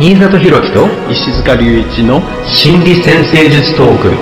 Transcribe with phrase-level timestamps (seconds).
[0.00, 4.12] 新里博樹と石塚隆一の心理先生術トーク。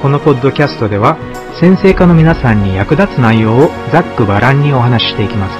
[0.00, 1.16] このポッドキャストでは
[1.60, 5.56] 先生科の皆さんに役立つ内容をざっくばらんにお話ししていきます。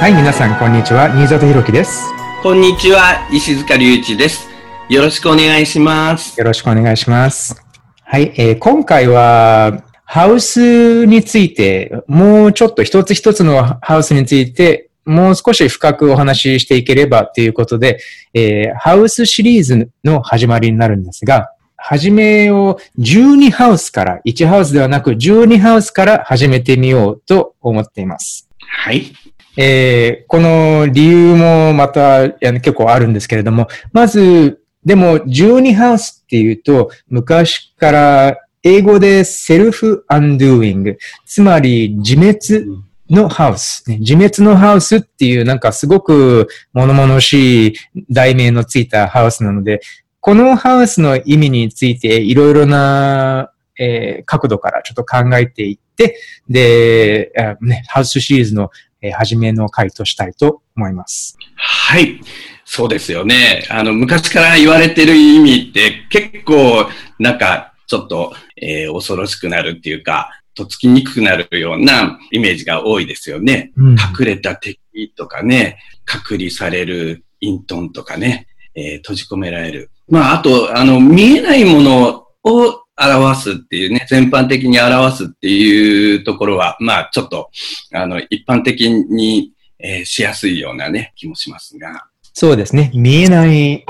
[0.00, 1.08] はい皆さんこんにちは。
[1.08, 2.11] 新里博樹です
[2.42, 4.48] こんにちは、石塚隆一です。
[4.88, 6.36] よろしくお願いします。
[6.36, 7.54] よろしくお願いします。
[8.02, 18.00] はい、えー今回は、ハウスについて、もうちょっと一つ一つのハウスについて、もう少し深くお話ししていければということで、
[18.34, 28.48] えーハウスシリーズの始まりになるんですが、始めを12ハウスから、1ハウスではなく12ハウスから始めてみようと思っています。
[28.66, 29.12] はい。
[29.56, 42.66] えーこの理由もまた結構あるんですけれども、まず、でも、12ハウスっていうと、昔から英語でセルフアンドゥーイング、つまり自滅
[43.10, 47.74] のハウス、ね、自滅のハウスっていうなんかすごく物々しい
[48.10, 49.80] 題名のついたハウスなので、
[50.20, 56.16] このハウスの意味についていろいろな、えー角度からちょっと考えていって、
[56.48, 58.70] で、ね、ハウスシリーズの
[59.02, 61.36] えー初めの回としたいと思います。
[61.56, 62.20] はい。
[62.64, 63.66] そうですよね。
[63.68, 66.86] あの、昔から言われてる意味って結構、
[67.18, 73.72] なんか、ちょっと、えー恐ろしくなるっていうか、とっつきにくくなるようなイメージが多いですよね。
[73.76, 74.78] うん隠れた敵
[75.16, 79.90] とかね、隔離される隠遁とかね、えー閉じ込められる。
[80.08, 87.50] まあ、あと、あの、見えないものを表すっていうね、全般的に表すっていうところは、まあ、ちょっと、
[87.92, 92.06] あの、一般的に、えーしやすいようなね、気もしますが。
[92.34, 92.90] そうですね。
[92.94, 93.84] 見えない、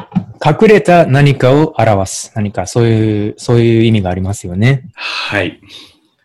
[0.44, 2.32] 隠れた何かを表す。
[2.34, 4.84] 何かそういう、そういう意味がありますよね。
[4.94, 5.60] はい。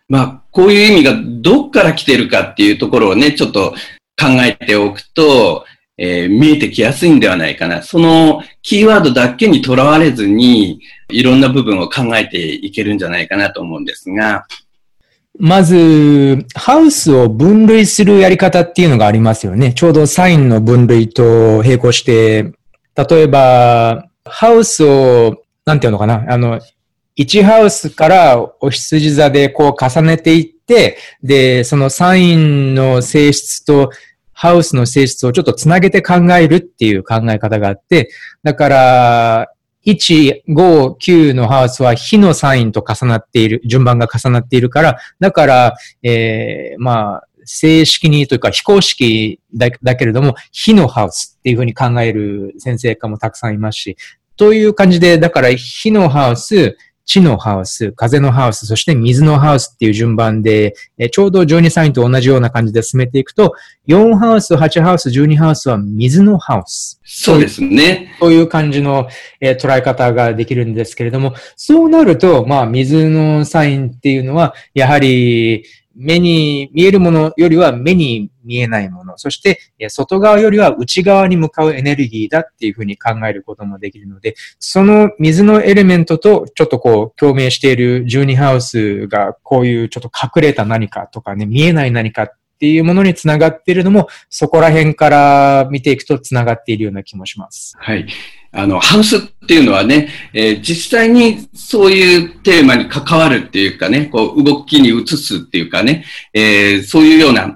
[0.10, 3.72] まあ、こういう意味がどっから来てるかっていうところをね、ちょっと
[4.20, 5.66] 考えておくと、
[5.98, 7.82] えー見えてきやすいんではないかな。
[7.82, 14.46] そのキーワードだけにとらわれずに、いろんな部分を考えていけるんじゃないかなと思うんですが、
[15.40, 19.74] まず、ハウスを分類するやり方っていうのがありますよね。
[19.74, 22.54] ちょうどサインの分類と並行して、
[22.96, 26.60] 例えば、ハウスを、なんていうのかな、あの、
[27.18, 33.92] 1ハウスからお羊座でこう重ねていって、で、そのサインの性質と
[34.38, 38.12] ハウスの性質をちょっとつなげて考えるっていう考え方があって、
[38.44, 39.48] だから、
[39.84, 53.98] 1、5、9のハウスは火のサインと重なっている、順番が重なっているから、だから、えー、まあ、正式にというか非公式だだけれども、火のハウスっていうふうに考える先生家もたくさんいますし、
[54.36, 63.54] という感じで、だから火のハウス、地のハウス、風のハウス、そして水のハウスっていう順番で、えーちょうど12サインと同じような感じで進めていくと、
[63.88, 67.00] 4ハウス、8ハウス、12ハウスは水のハウス。
[67.06, 68.14] そうですね。
[68.20, 69.08] そういう感じの、
[69.40, 75.64] えー捉え方ができるんですけれども、そうなると、まあ、水のサインっていうのは、やはり、
[75.98, 79.60] 目に見えるものよりは目に見えないもの、そして、
[79.90, 97.76] 外側よりは内側に向かうエネルギーだっていうふうに考えることもできるので、その水のエレメントとちょっとこう共鳴している12ハウスがこういうちょっと隠れた何かとかね、見えない何かっていうものにつながっているのも、そこら辺から見ていくとつながっているような気もします。
[97.78, 98.08] はい。
[98.52, 106.04] あの、ハウスっていうのはね、えー実際にそういうテーマに関わるっていうかね、こう、動きに移すっていうかね、
[106.34, 107.56] えーそういうような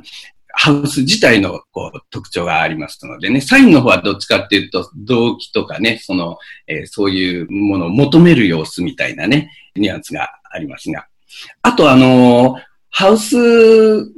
[0.54, 6.38] ハウス自体のこう特徴がありますのでね、サインの方はどっちかっていうと、動機とかね、その、
[6.68, 11.08] えーそういうものを求める様子みたいなね、ニュアンスがありますが。
[11.64, 13.36] あとあのーハウス、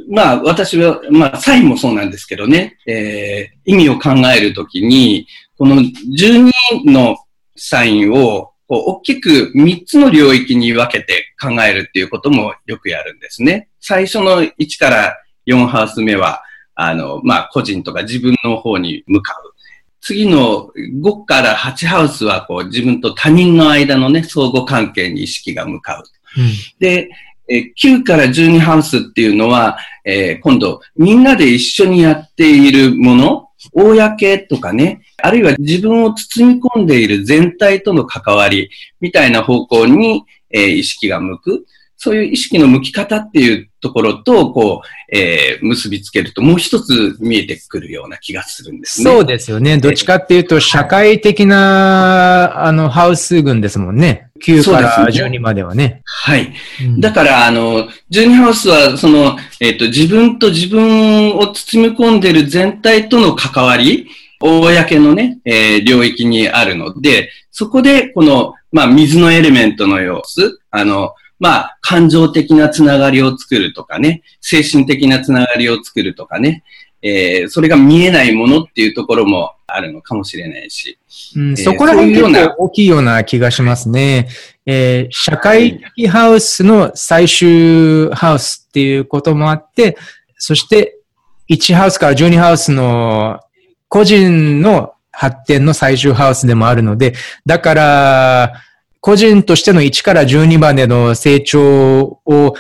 [0.10, 5.26] まあ私は、まあサインもそうなんですけどね、えー意味を考えるときに、
[5.58, 6.52] この12
[6.86, 7.16] の
[7.56, 13.70] サインをこう大きく3つの領域に分けて考えるっていうこともよくやるんですね。
[13.80, 16.42] 最初の1から4ハウス目は、
[16.76, 19.54] あの、まあ、個人とか自分の方に向かう。
[20.02, 20.72] 次の
[21.02, 26.04] 5から8ハウスは、こう、自分と他人の間のね、相互関係に意識が向かう。
[26.80, 27.10] で、
[27.54, 38.70] えー9から12ハウスっていうのは、えー今度、みんなで一緒にやっているもの、公とかね、あるいは自分を包み込んでいる全体との関わり
[39.00, 41.66] みたいな方向に、えー意識が向く。
[42.04, 49.10] そういう意識の向き方っていうところと、こう、えー、結びつけると、もう一つ見えてくるような気がするんですね。
[49.10, 49.78] そうですよね。
[49.78, 54.28] どっちかっていうと、社会的な、あの、ハウス群ですもんね。
[54.44, 56.02] 9から12まではね。
[56.06, 56.54] はい。
[56.82, 64.08] うん、だから、あの、12ハウスは、その、えっ、ー、と、自分と自分を包み込んでいる全体との関わり、
[64.42, 76.64] 公のね、えー、領域にあるので、そこで、この、まあ、水のエレメントの様子、あの、まあ、感情的なつながりを作るとかね、精神的なつながりを作るとかね、
[77.02, 80.98] えー、それが見えないものっていうところもあるのかもしれないし。
[81.36, 84.28] うん、そこら辺結構大きいような気がしますね。
[84.66, 89.98] えー、社会的ハウスの最終ハウスっていうこともあって、
[90.38, 91.00] そして
[91.50, 93.40] 1ハウスから12ハウスの
[93.90, 97.14] 個人の発展の最終ハウスでもあるので、
[97.46, 98.54] だから、
[99.00, 102.56] 個人としての1から12までの成長を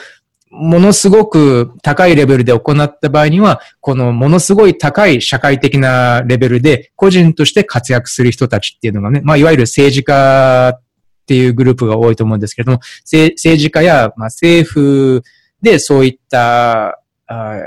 [0.53, 10.81] ものすごく高いレベルで行った場合には、このものすごい高い社会的なレベルで個人として活躍する人たちっていうのがね、まあいわゆる政治家っ
[11.25, 15.23] ていうグループが多いと思うんですけれども、政治家や、まあ、政府
[15.61, 17.57] でそういったあ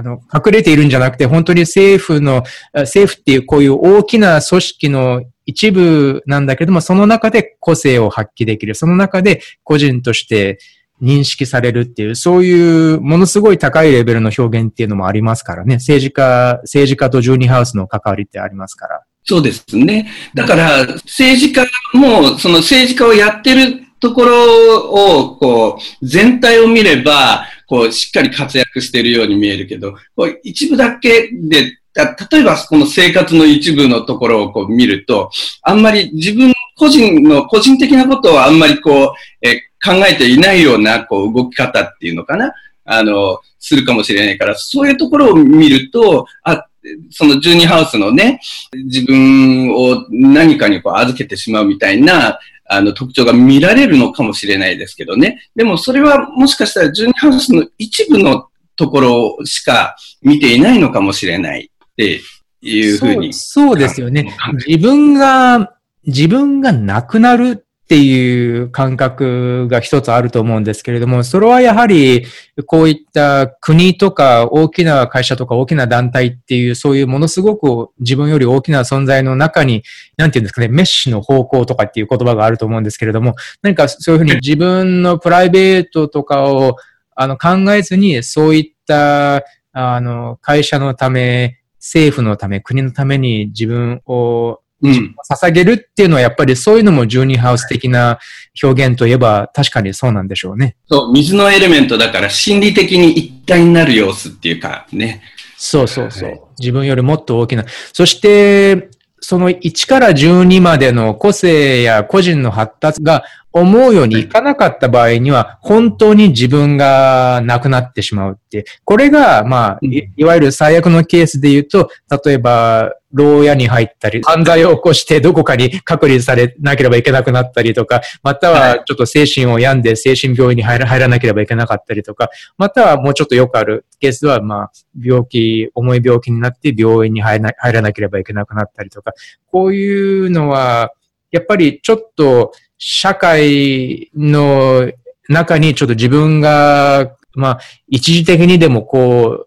[0.00, 8.74] あの、隠れているんじゃなくて、本当に政府の、政府っていうこういう大きな組織の一部なんだけども、その中で個性を発揮できる。
[8.74, 10.58] その中で個人として
[11.02, 15.76] 認識されるっていう、そういうものすごい高いレベルの表現っていうのもありますからね。
[15.76, 19.02] 政治家、政治家と12ハウスの関わりってありますから。
[19.24, 20.10] そうですね。
[20.34, 21.64] だから、政治家
[21.94, 35.30] も、その政治家をやってるところを、こう、全体を見れば、こう、しっかり活躍しているように見えるけど、こう一部だけで、例えばこの生活の一部のところをこう見ると、
[35.62, 42.52] あんまり自分個人の、個人的なことをあんまりこう、え考えていないようなこう動き方っていうのかな、
[42.84, 46.66] あの、するかもしれないから、そういうところを見ると、あ、
[47.10, 48.40] その12ハウスのね、
[48.72, 55.42] 自分を何かにこう預けてしまうみたいな、あの、特徴が見られるのかもしれないですけどね。
[55.56, 62.20] でもそれはもしかしたら12ハウスの一部のところしか見ていないのかもしれないって
[62.62, 64.34] いうふうにそうですよね。
[64.66, 65.74] 自分が、
[66.06, 72.24] 自分がなくなるっていう感覚が一つあると思うんですけれども、それはやはり
[72.66, 79.82] こういった国とか大きな会社とか大きな団体っていうそういうものすごく自分より大きな存在の中に、
[80.16, 86.76] なんていうんですかね、メッシュの方向とかっていう言葉があると思うんですけれども、何かそういうふうに自分のプライベートとかを
[87.16, 89.42] あの考えずにそういった
[89.72, 98.18] あの会社のため、政府のため、国のために自分を、捧げるっていうのはやっぱりそういうのもジュニーハウス的な
[98.62, 100.76] 表現といえば確かにそうなんでしょうね。
[100.88, 105.22] そう、水のエレメントだから心理的に一体になる様子っていうかね。
[105.56, 106.30] そうそうそう。
[106.30, 107.64] はい、自分よりもっと大きな。
[107.92, 108.88] そして、
[109.20, 114.28] その1から12までの個性や個人の発達が思うようにい。
[114.28, 118.64] かなかった場合には、本当に自分がなくなってしまうって。
[118.84, 121.90] これが、まあ、いわゆる最悪のケースで言うと、
[122.24, 139.12] 例えば、牢屋に入ったり、犯罪を起こしてどこかに隔離されなければいけなくなったりとか、またはちょっと精神を病んで精神病院に入ら入らなければいけなかったりとか、またはもうちょっとよくあるケースは、まあ、病気、重い病気になって病院に入ら入らなければいけなくなったりとか、
[139.50, 140.92] こういうのは、
[141.32, 144.90] やっぱりちょっと社会の
[145.28, 149.46] 中にちょっと自分が、まあ、一時的にでもこ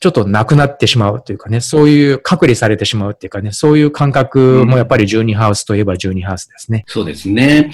[0.00, 6.84] ちょっとなくなってしまうというかね、そういう隔離されてしまうっていうかね、そういう感覚もやっぱり12ハウスといえば12ハウスですね。
[6.88, 7.70] そうですね。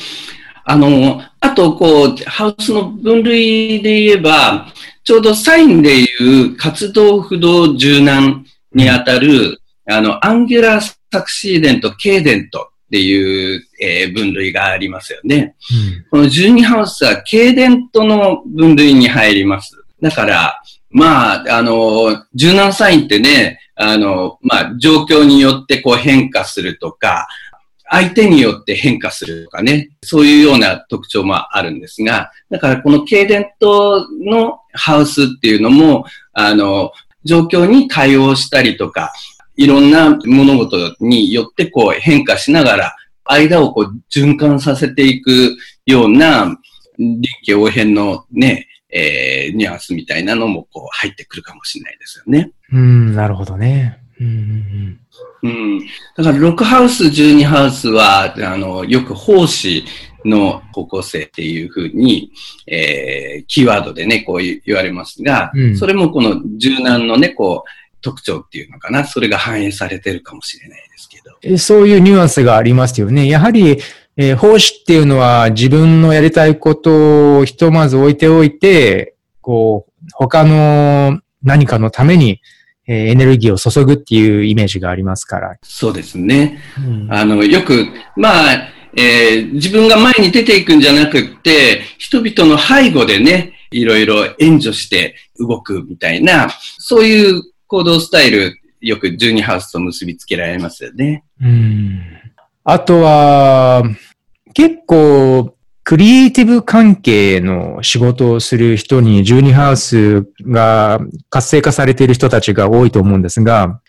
[0.64, 4.68] あの、あと、こう、ハウスの分類で言えば、
[5.02, 15.54] ちょうどサインでいう活動不動柔軟にあたる、あの、 angular succedent、cadent っていう、えー、分類がありますよね。
[15.70, 19.76] うん、この12ハウスは、 cadent の分類に入ります。
[20.02, 27.28] だから、まあ、あの、柔軟サインってね、あの、まあ、状況によってこう変化するとか、
[27.88, 36.90] 相手によって変化するとかね、そういうような特徴もあるんですが、だからこの軽電灯のハウスっていうのも、あの、
[37.24, 39.12] 状況に対応したりとか、
[39.60, 46.56] いろんな物事によってこう変化しながら、間をこう循環させていくような
[46.98, 52.52] 臨機応変のね、えー、ニュアンスみたいなのもこう入ってくるかもしれないですよね。
[52.72, 53.98] うん、なるほどね。
[54.18, 54.98] うん、
[55.42, 55.86] うん、うん。
[56.16, 59.84] だから、6ハウス、12ハウスは、あの、よく奉仕
[60.24, 62.32] の方向性っていうふうに、
[62.66, 71.58] えー、キーワードでね、こう言われますが、うん、それもこの柔軟のね、こう、特徴っていうのかな、それが反映されてるかもしれないですけど。
[71.58, 73.28] そういうニュアンスがありますよね。
[73.28, 73.78] やはり、
[74.16, 82.40] えー、奉仕っていうのは自分のやりたいことをひとまず置いておいて、こう、他の何かのために、
[82.86, 85.56] えー、エネルギーを注ぐっていうイメージがありますから。
[85.62, 86.60] そうですね。
[86.78, 101.22] うん、あの、よく、まあ、えー、自分が前に出ていくんじゃなくって、人々の背後でね、いろいろ援助して動くみたいな、そういう行動スタイル、よく12ハウスと結びつけられますよね。
[101.40, 102.00] うん。
[102.64, 103.84] あとは、
[104.54, 110.98] 結構、クリエイティブ関係の仕事をする人に12ハウスが
[111.30, 113.80] 活性化されている人たちが多いと思うんですが、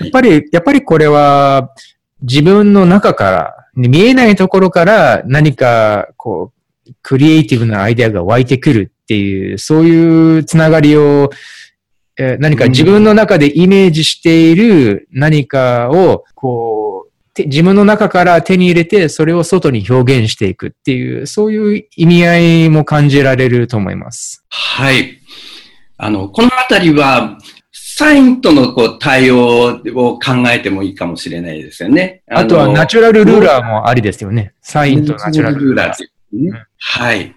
[0.00, 1.70] やっぱり、やっぱりこれは
[2.20, 6.52] 自分の中から、見えないところから何かこ
[6.86, 11.30] う、クリエイティブなアイデアが湧いてくるっていう、そういうつながりを、
[12.22, 24.44] え何か自分の中でイメージしている何かを、こう、自分の中から手に入れて、それを外に表現していくっていう、そういう意味合いも感じられると思います。
[24.50, 25.18] はい。
[25.96, 27.38] あの、このあたりは、
[27.72, 32.22] サインとのこう対応を考えてもいいかもしれないですよね。
[32.30, 34.54] あとはナチュラルルーラーもありですよね。
[34.60, 35.98] サインとナチュラルルーラー。
[35.98, 37.34] ねうん、はい。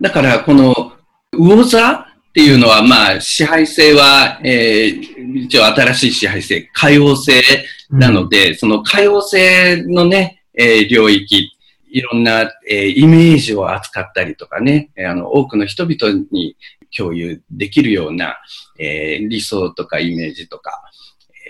[0.00, 0.92] だから、この、
[1.32, 7.40] 魚座っていうのは、まあ、支配性は、えー、一応新しい支配性、可用性
[7.88, 11.50] なので、うん、その可用性のね、えー、領域、
[11.88, 16.58] いろんな、えー、イメージを扱ったりとかね、あの、多くの人々に
[16.94, 18.36] 共有できるような、
[18.78, 20.82] えー、理想とかイメージとか、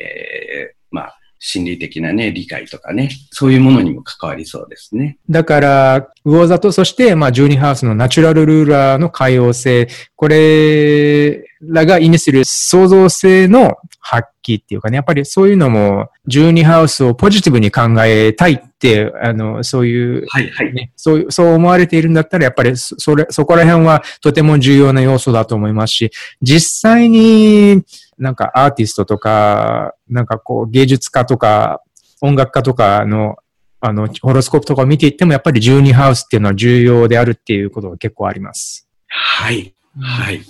[0.01, 5.17] えー、まあ、心理的なね、理解とかね、そういうものにも関わりそうですね。
[5.31, 9.87] だから、魚座とそして、まあ、12ハウスのナチュラルルーラーの海洋性、
[10.17, 20.93] これらが意味する創造性の発揮っていうかね、やっぱりそういうのも、12ハウスをポジティブに考えたいって、あの、そういう、ね、はいはい。
[20.97, 26.11] そう、そう思われているんだったら、やっぱりそれ、そこら辺はとても重要な要素だと思いますし、
[26.43, 27.85] 実際に、
[28.19, 31.83] なんかアーティストとか、なんかこう芸術家とか
[32.23, 33.37] 音楽家とかの
[33.81, 38.89] あの、ホロスコープとかを見ていっても、やっぱり12ハウスっていうのは重要であるっていうことが結構あります。
[39.07, 39.75] はい。
[40.01, 40.43] はい。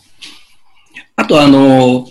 [1.26, 2.06] あと、あの、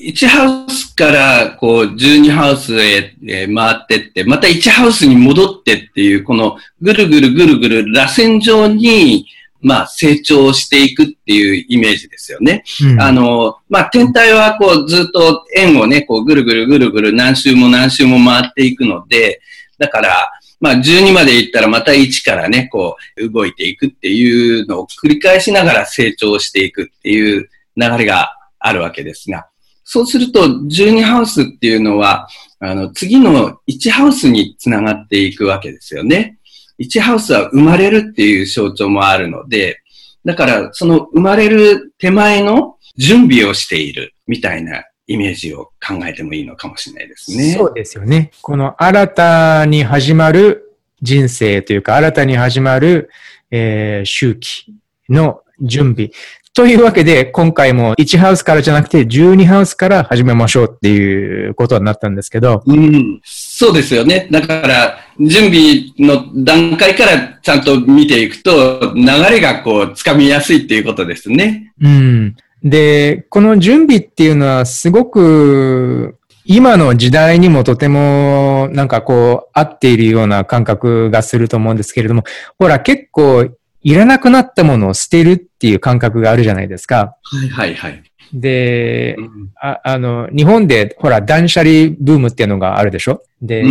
[0.00, 9.26] 1ハウスから、こう、12ハウスへ回ってって、また1ハウスに戻ってっていう、この、ぐるぐるぐるぐる螺旋状に、
[9.60, 12.62] まあ、成長していくっていうイメージですよね。
[12.84, 19.40] うん、あの、まあ、天体はこう、ずっと円をね、こう、ぐるぐるぐるぐる何周も何周も回っていくので、
[19.78, 29.46] だから、まあ、12まで行ったらまた1からね、こう、動いていくっていうのを繰り返しながら成長していくっていう流れがあるわけですが、
[29.84, 32.28] そうすると、12ハウスっていうのは、
[32.60, 36.38] あの、次の1ハウスにつながっていくわけですよね。
[36.78, 39.80] 1ハウスは生まれるっていう象徴もあるので、
[40.24, 47.54] だからその生まれる手前の準備をしているみたいなイメージを考えてもいいのかもしれないですね。
[47.58, 48.30] そうですよね。
[48.40, 53.10] この新たに始まる人生というか、新たに始まる、
[53.50, 54.72] えー、周期
[55.08, 56.10] の準備。
[56.54, 62.62] というわけで、今回も1ハウスからじゃなくて12ハウスから始めましょうっていうことになったんですけど。
[62.66, 63.20] うん。
[63.24, 64.28] そうですよね。
[64.30, 71.72] だから、準備の段階からちゃんと見ていくと、流れがこう、つかみやすいっていうことですね。
[71.80, 72.36] うん。
[72.62, 82.24] で、この準備っていうのはすごく今の時代にもとてもなんかこう合っているような感覚がすると思うんですけれども、
[82.58, 83.48] ほら結構
[83.82, 87.16] いらなくなったものを捨てるっていう感覚があるじゃないですか。
[87.22, 88.02] はいはいはい。
[88.32, 93.22] で、うん、ああの、日本でほら断捨離ブームっていうのがあるでしょ？
[93.42, 93.62] で、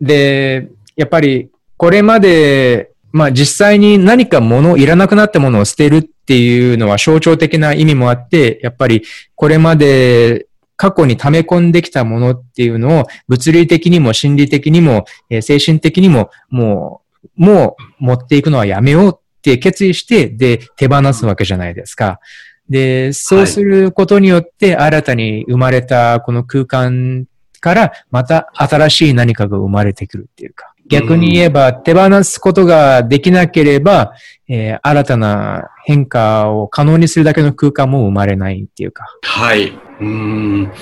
[0.00, 9.02] で、やっぱりこれまで、まあ実際に何か物、いらなくなったものを捨てるっていうのは象徴的な意味もあって、やっぱり
[9.34, 10.46] これまで
[10.76, 17.07] 過去に溜め込んできたものっていうのを物理的にも心理的にも、え精神的にももう
[17.38, 22.20] もう持っていくのはやめようって決意して、で、手放すわけじゃないですか。
[22.68, 27.24] で、そうすることによって、新たに生まれたこの空間
[27.60, 30.74] からまた新しい何かが生まれてくるっていうか。
[30.88, 34.12] 逆に言えば、手放すことができなければ、
[34.48, 39.04] えー、新たな変化を可能にするだけの空間も生まれないっていうか。
[39.22, 39.78] はい。
[40.00, 40.72] うん。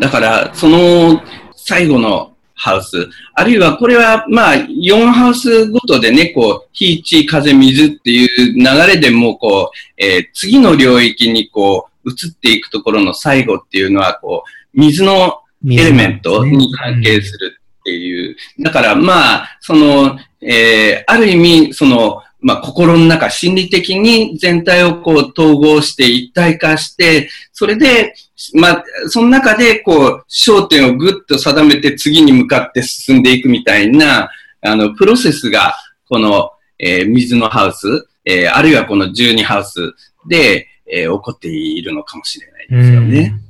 [0.00, 1.22] だから、その
[1.54, 3.08] 最後のハウス。
[3.34, 18.36] あるいは、これは、まあ、4ハウスごとでね、こう、火、地、風、水っていう流れでも、こう、えー、次の領域にこう、移っていくところの最後っていうのは、こう、水のエレメントに関係するっていう。
[18.60, 28.14] だからまあ、その、えー、ある意味、その、まあ、心の中、心理的に全体をこう統合して一体化して、それで、
[28.52, 35.74] まあ、その中でこう、焦点をぐっと定めて次に向かって進んでいくみたいな、あの、プロセスが、
[36.06, 37.86] この、えー、水のハウス、
[38.26, 39.94] えー、あるいはこの12ハウス
[40.28, 43.40] で、えー、起こっているのかもしれないですよね。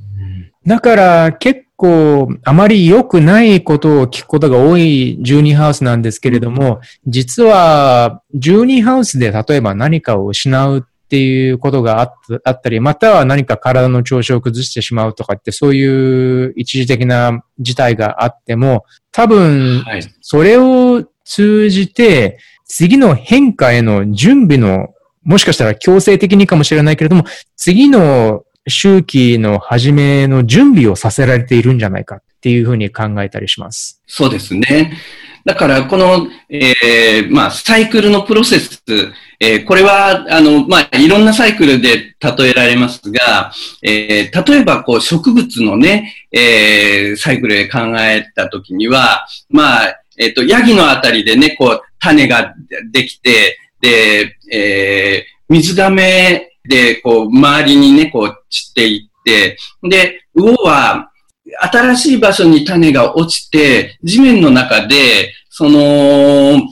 [0.65, 12.01] だから結構あまり良くないことを聞くことが多い12ハウスなんですけれども、実は12ハウスで例えば何かを失うっていうことが
[12.45, 19.85] あったり、または何か体の調子を崩してしまうとかって、そういう一時的な事態があっても、多分、
[20.23, 24.89] それを通じて、次の変化への準備の、
[25.23, 27.25] もしかしたら強制的にかもしれないけれども、
[27.57, 34.03] 次の周期の始めの準備をさせられているんじゃないかっていうふうに考えたりします。
[34.07, 34.99] そうですね。
[35.45, 38.83] だから、この、えー、まあ、サイクルのプロセス、
[39.39, 43.53] えー、これは、あの、まあ、いろんなサイクルで例えられますが、
[43.83, 52.55] えー、例えば、こう、植物のね、えー、サイクルで考えたときには、まあ、えっ、ー、と、ヤギのあたりでね、こう、種が
[52.91, 61.11] できて、で、えー、水亀で、こう、周りにね、こう、散っていって、で、魚は、
[61.71, 66.63] 新しい場所に種が落ちて、地面の中で、その、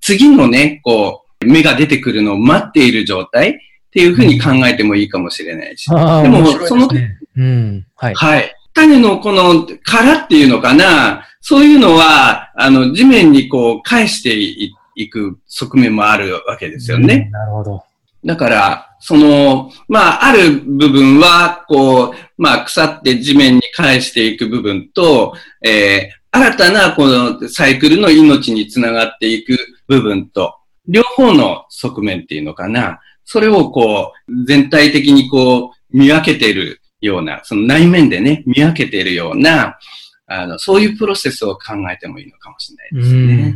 [0.00, 3.52] 次のね、こう、芽が出てくるのを待っている状態っ
[3.90, 5.88] ていうふうに考えてもいいかもしれないし。
[5.88, 5.94] で
[6.28, 6.88] も、その、
[7.36, 8.14] うん、はい。
[8.14, 8.54] はい。
[8.74, 17.24] 種のこの殻っていうのかな、そういうのは、あの、地面にこう、返していく側面もあるわけですよね。
[17.26, 17.87] うん、なるほど。
[18.24, 33.00] だから、その、まあ、ある部分は、こう、まあ、腐って地面に返していく部分と、えー、新たなこのサイクルの命につながっていく部分と、両方の側面っていうのかな。
[33.24, 39.78] それをこう、全体的にこう、見分けてるような、その内面でね、見分けてるような、
[40.26, 43.54] あの、そういうプロセスを考えてもいいのかもしれないですね。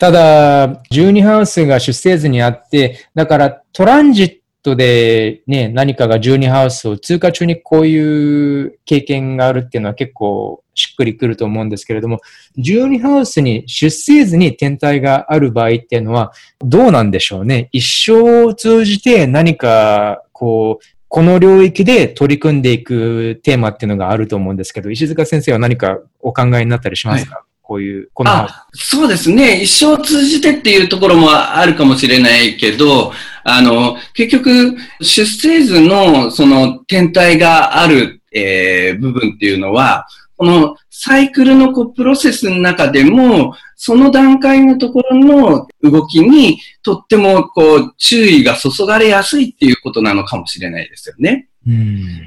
[0.00, 12.20] ただ、12ハウスが出生図にあって、だからトランジットでね、何かが12ハウスを通過中にこういう経験があるっていうのは結構しっくりくると思うんですけれども、
[12.56, 17.68] 12ハウスに出生図に天体がある場合っていうのはどうなんでしょうね？
[17.70, 29.62] 一生を通じて何かこう、この領域で取り組んでいくテーマっていうのがあると思うんですけど、石塚先生は何かお考えになったりしますか、はいこういう、このあ、そうですね。
[29.62, 33.12] 一生通じてっていうところもあるかもしれないけど、
[33.44, 51.46] あの、結局、出生図のその天体がある、えー、部分っていうのは、このサイクルのこうプロセスの中でも、その段階のところの動きにとってもこう注意が注がれやすいっていうことなのかもしれないですよね。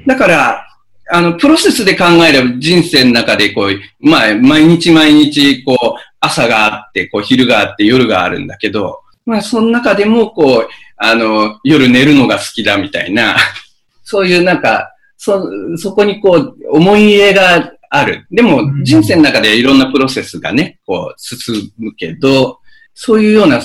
[0.06, 0.66] だから、
[1.10, 13.36] あの、プロセスで考えれば人生の中でこう、まあ、毎日毎日、こう、朝があって、こう、昼があって、夜があるんだけど、まあ、その中でも、こう、あの、夜寝るのが好きだみたいな、
[14.04, 18.26] そういうなんか、そ、そこにこう、思い入れがある。
[18.30, 22.58] でも、人生の中でいろんなプロセスがね、こう、進むけど、
[22.94, 23.60] そういうような、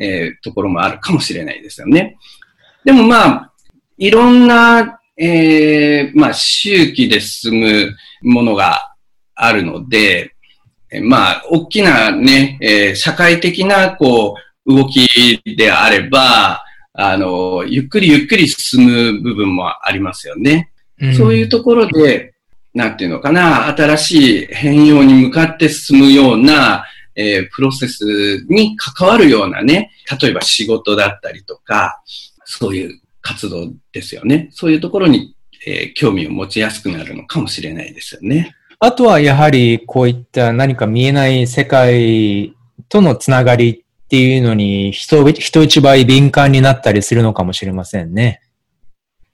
[0.00, 2.16] えー、ところもあるかもしれないですよね。
[2.84, 3.52] でもまあ、
[3.98, 8.94] いろんなえー、まあ、周期で進むものが
[9.34, 10.34] あるので、
[11.02, 20.70] まあ、大きなね、えー、社会的な、こう、動きであれば、あの、ゆっくりゆっくり進む部分もありますよね。
[21.00, 22.34] うん、そういうところで、
[22.74, 32.02] なんていうのかな、新しい変容に向かって進むような、えー、プロセスに関わるようなね、例えば仕事だったりとか、
[32.44, 34.48] そういう活動ですよね。
[34.52, 35.34] そういうところに、
[35.66, 38.54] えー、興味を持ちやすくなるのかもしれないですよね。
[38.78, 42.54] あとはやはりこういった何か見えない世界
[42.88, 48.42] とのつながりっていうのに人人一倍敏感になったりするのかもしれませんね。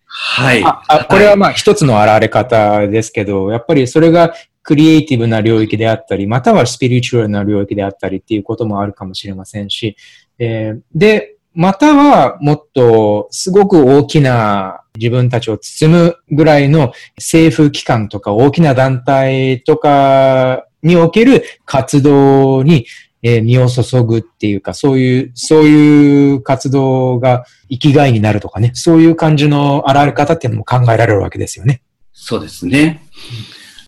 [0.07, 0.62] はい。
[0.64, 9.96] あこれはまあ一つの現れ方ですけど、やっぱりそれがクリエイティブな領域であったり、またはスピリチュアルな領域であったりっていうこともあるかもしれませんし、
[10.38, 22.87] えー、で、またはもっとすごく大きな自分たちを包むぐらいの政府機関とか大きな団体とかにおける活動に、
[23.23, 31.83] 身を注ぐっていうか、そういう、そういう活動が生きがいになるとかね、そういう感じの現れ方っていうのも考えられるわけですよね。
[32.12, 33.05] そうですね。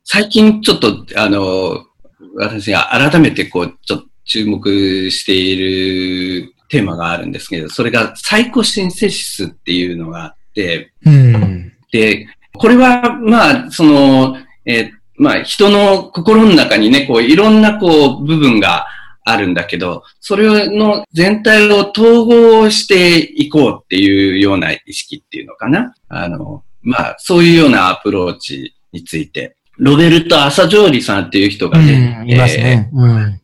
[0.05, 1.85] 最近ちょっと、あの、
[2.37, 11.73] 私が改めてこう、ちょっと注目しているテーマがあるんですけど、それがサイコシンセシスっていうのがあって、うん。
[11.93, 18.87] で、これは、まあ、その、えーまあ、人の心の中にね、こう、いろんな、こう、部分が
[19.25, 25.95] あるんだけど、それの全体を統合していこうっていうような意識っていうのかな。
[26.09, 32.91] あの、まあ、そういうようなアプローチについて、ロベルト・アサジョーリさんっていう人がね、うんいますね。
[32.93, 33.41] うん。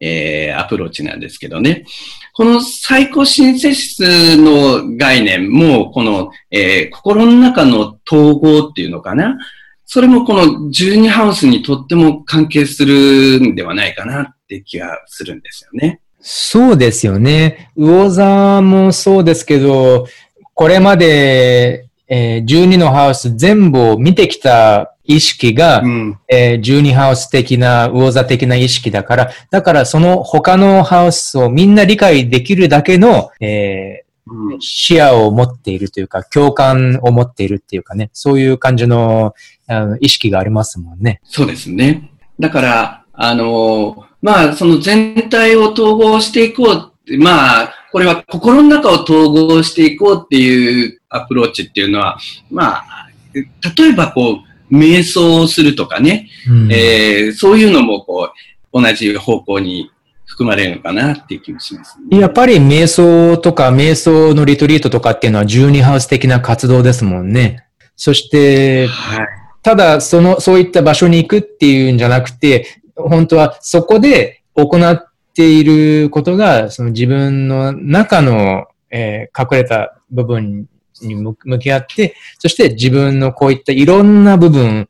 [0.00, 1.84] えー、アプローチなんですけどね。
[2.32, 9.38] このサイコシンセシスの概念も、この、えー心の中の統合っていうのかな。
[9.86, 16.00] それもこの12ハウスにとっても関係するんではないかなって気がするんですよね。
[16.20, 17.70] そうですよね。
[17.76, 20.06] 魚座もそうですけど、
[20.54, 26.18] これまで、えー12のハウス全部を見てきた意識が、うん。
[26.28, 39.34] えー12ハウス的な、魚座的な意識だから、だからその他のハウスをみんな理解できるだけの、えーうん視野を持っているというか、共感を持っているっていうかね、そういう感じの
[39.66, 41.20] あの意識がありますもんね。
[41.24, 42.10] そうですね。
[42.40, 52.18] だから、あの、まあ、その全体を統合していこうって、まあ、これは心の中を統合していこうっていうアプローチっていうのは、
[52.50, 54.36] まあ、例えばこう、
[54.74, 58.30] 瞑想をするとかね、うんえーそういうのもこ
[58.72, 59.90] う、同じ方向に
[60.26, 62.18] 含まれるのかなっていう気もします、ね。
[62.18, 67.66] やっぱり瞑想とか瞑想のリトリートとかっていうのは12ハウス的な活動ですもんね。
[67.96, 69.26] そして、はい。
[69.62, 80.66] ただその、そういった場所に行くっていうんじゃなくて、本当はそこで行っていることが、その自分の中の、えー隠れた部分
[81.02, 84.88] に向き合って、そして自分のこういったいろんな部分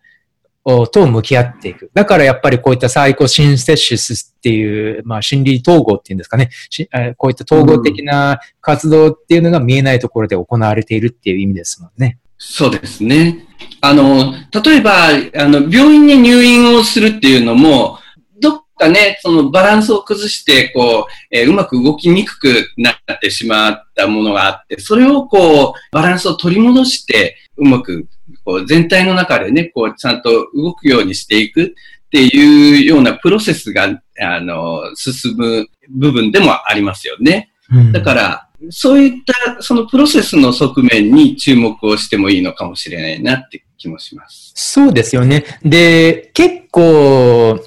[0.65, 1.91] と向き合っていく。
[1.93, 6.51] だからやっぱりこういったサイコシンセシスっていう、まあ心理統合っていうんですかね。
[7.17, 12.19] こういった統合的な活動っていうのが見えないところで行われているっていう意味ですもんね。
[12.39, 13.47] そうですね。
[13.81, 17.99] あの、例えば、あの、病院に入院をするっていうのも、
[18.85, 28.07] かね、そのバランスを崩して、こう、えーうまく動きにくくなってしまったものがあって、それをこう、バランスを取り戻して、うまく、
[28.45, 37.51] こう、全体の中でね、こう、ちゃんと動くようにしていくっていうようなプロセスが、あの、進む部分でもありますよね。
[37.93, 44.53] だから、そういったそのプロセスの側面に注目をしてもいいのかもしれないなって気もします。
[44.55, 45.45] そうですよね。
[45.65, 47.61] で、結構、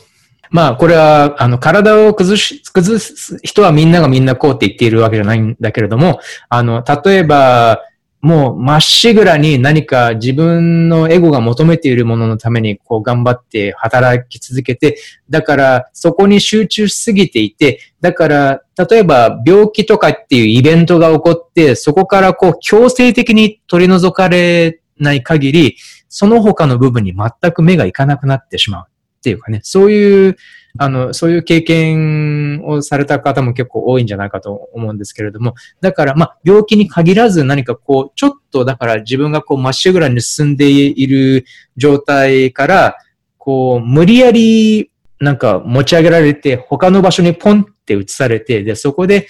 [0.50, 7.82] まあ、これは、あの、体を崩し、崩す人はみんながみんなこうって言っているわけじゃないんだけれども、あの、例えば、
[8.22, 14.98] もう、まっしぐらに何か自分のエゴが求めているもののために、こう、頑張って働き続けて、
[15.30, 25.78] だから、そこに集中しすぎていて、だから、例えば、病気とかっていうイベントが起こって、そこからこう、強制的に取り除かれない限り、
[26.10, 28.86] その他の部分に全く目がいかなくなってしまう。
[29.28, 30.38] っていうかね、そういう、
[30.78, 42.98] あの、そういう経験をされた方も結構多いんじゃないかと思うんですけれども、だから、まあ、病気に限らず何かこう、ちょっとだから自分がこう、まっしぐらに進んでいる状態から、
[43.38, 49.28] こう、無理やり、なんか持ち上げられて、他の場所にポンって移されて、で、そこで、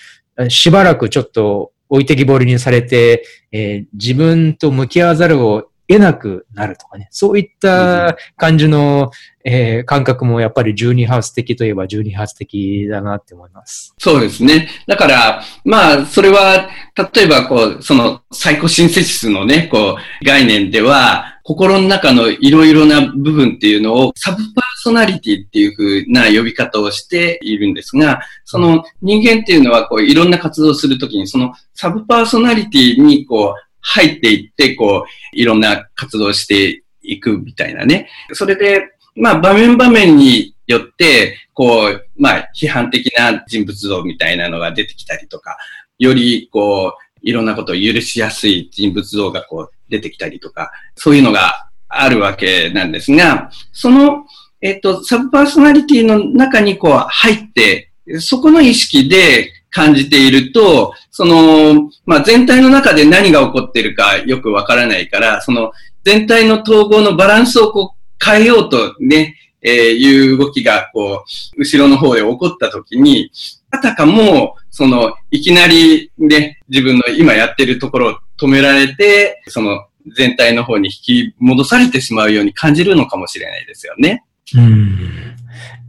[0.50, 7.08] しばらくちょっと置いてきぼりにされて、えー自分と向き合わざるを得なくなるとかね。
[7.12, 9.12] そういった感じの、
[9.44, 13.94] えー感覚もやっぱり12ハウス的といえば12ハウス的だなって思います。
[13.98, 14.70] そうですね。
[14.88, 16.70] だから、まあ、それは、
[17.16, 38.10] 例えば、こう、その、サイコシンセシスのね、こう、概念では、心の中のいろいろな部分っていうのを、サブパーソナリティっていうふうな呼び方をしているんですが、その人間っていうのは、こう、いろんな活動をするときに、そのサブパーソナリティに、こう、入っていって、こう、いろんな活動していくみたいなね。
[38.34, 38.82] それで、
[39.16, 45.58] まあ、場面場面によって、こう、まあ、批判的な人物像みたいなのが出てきたりとか、
[45.98, 54.26] より、こう、いろんなことを許しやすい人物像がこう出てきたりとか、そういうのがあるわけなんですが、その、
[54.62, 65.72] えっと、サブパーソナリティの中にこう入って、そこの意識で感じていると、その、まあ、全体の中で何が起こってるかよくわからないから、その
[66.04, 71.24] 全体の統合のバランスをこう変えようとね、えー、いう動きが、こ
[71.58, 73.32] う、後ろの方で起こった時に、
[73.72, 84.24] あたかも、その、いきなりね、自分の今やってるところを止められて、その、全体の方に引き戻されてしまうように感じるのかもしれないですよね。
[84.56, 85.36] うん。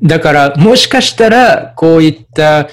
[0.02, 2.68] だから、もしかしたら、こういった、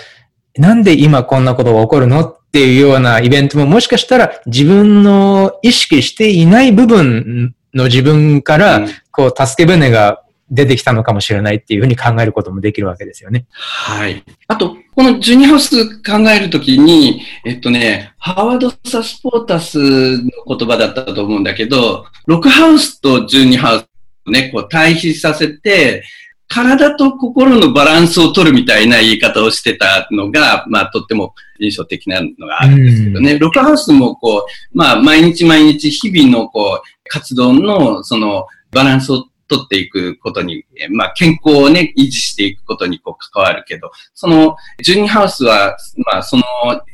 [0.58, 13.46] なんで今こんなことが起こるのっていうようなイベントももしかしたら自分の意識していない部分の自分から、こう、助け舟が出てきたのかもしれないっていうふうに考えることもできるわけですよね。
[13.52, 14.24] はい。
[14.48, 23.88] あと、このジュニハウス考えるときに、えっとね、ハワード・サスポータスの言葉だったと思うんだけど、ロックハウスとジュニハウス
[24.28, 26.04] をね、こう対比させて、
[26.48, 33.40] 体と心のバランスを取るみたいな言い方をしてたのが、まあ、とっても印象的なのがあるんですけどね。
[33.40, 46.44] ロックハウスもこう、まあ、毎日毎日日々のこう、活動のそのバランスを取っていくことに、まあ、健康をね、維持していくことにこう関わるけど、その、ジュニーハウスは、まあ、その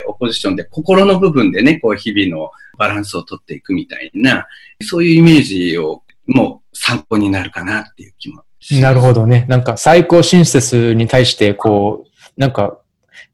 [0.08, 4.48] オポジションで心の部分でね、こう、日々のバランスを取っていくみたいな、
[4.82, 8.44] そういうイメージを、もう参考になるかなっていう気も
[8.80, 9.45] なるほどね。
[9.50, 12.78] なんか最高シンセスに対して、こう、なんか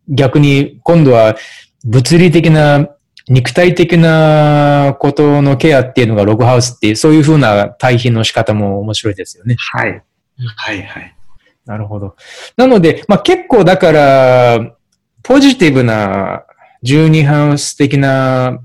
[0.10, 1.36] 逆に今度は
[1.84, 2.90] 物理的な、
[3.30, 9.58] 肉体的なことのケアっていうのがログハウスっていう、そういうふうな対比の仕方も面白いですよね。
[9.74, 10.02] はい。
[10.56, 11.16] はいはい。
[11.66, 12.16] なるほど。
[12.56, 14.78] なので、まあ結構だから、
[15.24, 16.46] ポジティブな
[16.86, 18.60] 12ハウス的な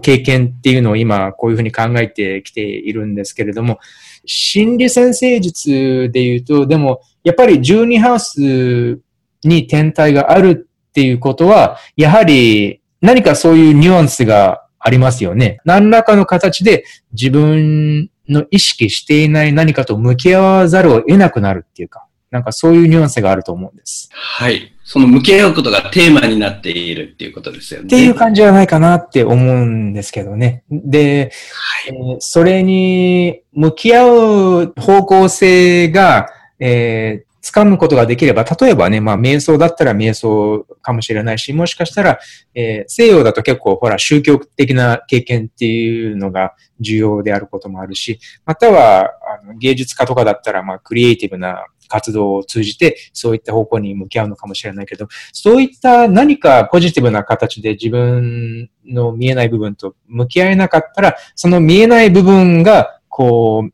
[0.00, 3.80] 経験っていうのを今こういうふうに考えてきているんですけれども、
[4.26, 9.00] 心理先生術で言うと、でも、やっぱり12ハウス
[9.42, 15.58] に天体があるっていうことは、やはり何かそういうニュアンスがありますよね。
[15.64, 22.03] 何らかの形で自分の意識していない何かと向き合わざるを得なくなるっていうか、
[22.34, 24.08] なんかそういうニュアンスがあると思うんです。
[24.12, 24.74] はい。
[24.82, 27.86] その向き合うことがテーマになっているっていうことですよね。
[27.86, 30.64] っていう感じじゃないかなって思うんですけどね。
[30.68, 31.30] で、
[31.86, 42.18] はいえー、それに向き合う方向性が、えー、掴むことができれば、例えばね、まあ、瞑想だったら瞑想かもしれないし、もしかしたら、
[42.54, 49.10] えー、西洋だと結構、ほら、宗教的な経験っていうのが重要であることもあるし、または、
[49.42, 63.72] あの芸術家とかだったら、まあ、クリエイティブな活動を通じて、そういった方向に向き合うのかもしれないけど、そういった何かポジティブな形で自分の見えない部分と向き合えなかったら、その見えない部分が、こう、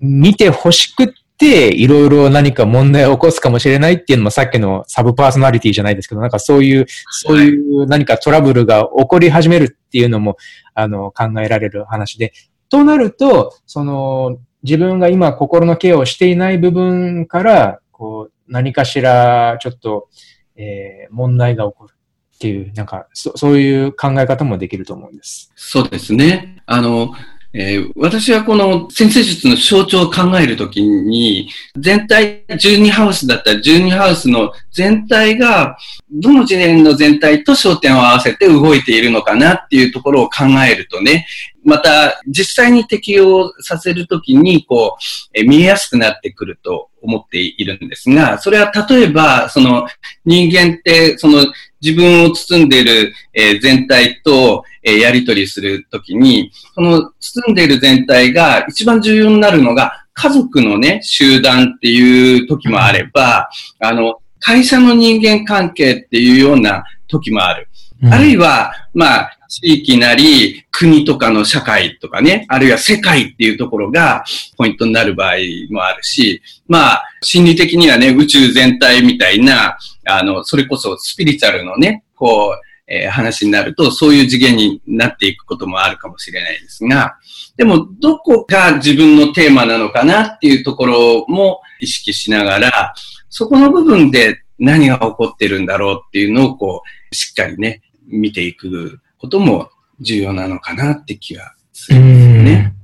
[0.00, 1.06] 見て欲しくっ
[1.38, 10.36] て、いろいろ何か問題を起こすかもしれないっていうのもさっきのサブパーソナリティじゃないですけど、なんかそういう、そういう何かトラブルが起こり始めるっていうのも、
[10.74, 12.32] あの、考えられる話で。
[12.68, 20.08] となると、その、自分が今心のケアをしていない部分から、こう、何かしらちょっと、
[20.56, 21.92] えー、問題が起こる
[22.34, 25.52] っていう、なんかそ、そういう考え方もできると思うんです。
[25.54, 26.62] そうですね。
[26.66, 27.12] あの、
[27.56, 35.76] えー、私はこの先生術の象徴を考えるときに、全体、12ハウスだったら12ハウスの全体が、
[36.10, 41.28] どの次元の全体と焦点を合わせて動いているのかなっていうところを考えるとね、
[41.64, 49.86] また実際に適用させるときに、こう、えー、見えやすくなってくると思っているんですが、それは例えば、その
[50.24, 51.46] 人間って、その
[51.80, 63.48] 自分を包んでいる、えー、全体と、えー、やり取りするときに、その包んでいる全体が一番重要になるのが、家族のね、集団っていう時もあれば、
[63.80, 67.68] あの、会社の人間関係っていうような時もある。
[68.02, 74.24] うん、あるいは、まあ、地域なり、国とかの社会とかね、あるいは世界っていうところが
[74.56, 75.34] ポイントになる場合
[75.70, 87.16] もあるし、まあ、心理的にはね、宇宙全体みたいな、あの、それこそスピリチュアルのね、こう、えー、話になると、そういう次元になっていくこともあるかもしれないですが、
[87.56, 92.94] でも、どこが自分のテーマなのかなっていうところも意識しながら、
[93.28, 99.70] そこの部分で何が起こってるんだろうっていうのを、こう、しっかりね、見ていくことも
[100.00, 102.74] 重要なのかなって気がするんですね。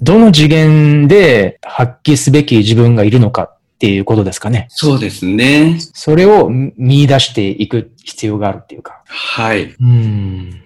[0.00, 3.53] どの次元で発揮すべき自分がいるのか
[3.84, 4.66] っていうことですかね。
[4.70, 5.78] そうですね。
[5.92, 9.02] それを見出していく必要があるっていうか。
[9.06, 9.74] はい。
[9.78, 10.60] うん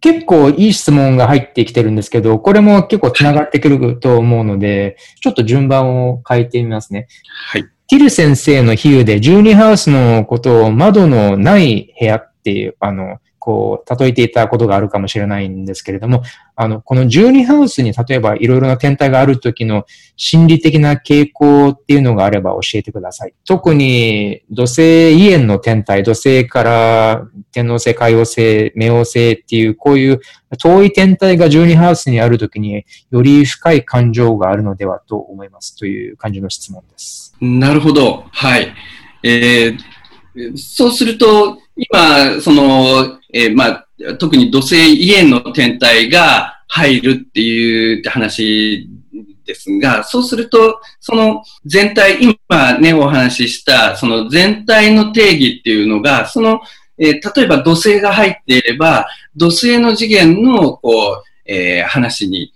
[0.00, 7.08] 結構いい質問が入ってきてるんですけど、これも結構繋がってくると思うので、ちょっと順番を変えてみますね。
[7.50, 7.64] はい。
[7.88, 13.18] ティル先生の比喩で12ハウスのことを窓のない部屋っていう、あの、
[13.48, 16.22] こう、例えていたことがあるかもしれないんですけれども、
[16.54, 23.32] あの、この12ハウスに例えばいろいろな天体がある時の心理的な傾向っていうのがあれば教えてください。
[23.46, 30.20] 特に土星イエンの天体、土星から天王星、海王星、冥王星っていう、こういう
[30.58, 37.34] 遠い天体が12ハウスにある時により深い感情があるのではと思いますという感じの質問です。
[37.40, 38.26] なるほど。
[38.30, 38.74] はい。
[39.22, 43.86] えー、そうすると、今、その、えー、まあ、
[44.18, 48.88] 特に土星イエンの天体が入るっていう話
[49.46, 56.60] ですが、そうすると、その全体、今ね、お話しした、その全体の定義っていうのが、その、
[56.98, 62.52] えー、例えば土星が入っていれば、土星の次元の、こう、えー、話に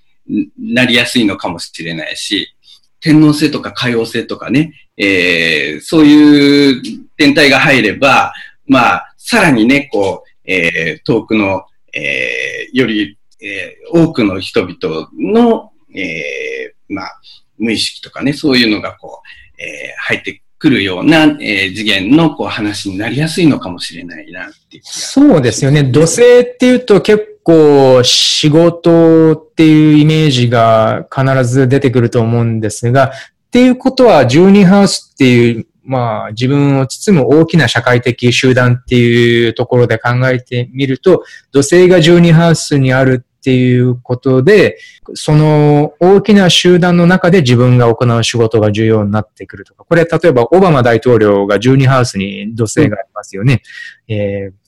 [0.59, 2.55] なりやすいのかもしれないし、
[3.01, 6.83] 天皇星とか海王星とかね、えー、そういう
[7.17, 8.33] 天体が入れば、
[8.67, 17.21] まあ、さらにね、こう、えー、遠くの、えー、より、えー、多くの人々の、えー、まあ、
[17.57, 24.83] 無意識とかね、そういうのがこう、えー、入ってくるような、えー、次元のこう話になりやすいのかもしれないなっていう。
[24.85, 25.85] そうですよね。
[25.85, 44.79] 土星っていうと結構仕事っていうイメージが必ず出てくると思うんですが、っていうことは12ハウスっていうまあ、自分を包む大きな社会的集団っていうところで考えてみると、土星が12ハウスにあるっていうことで、
[45.15, 53.63] その大きな集団の中で自分が行う仕事が重要になってくるとか、これ例えばオバマ大統領が12ハウスに土星がありますよね。
[54.09, 54.62] うん、えー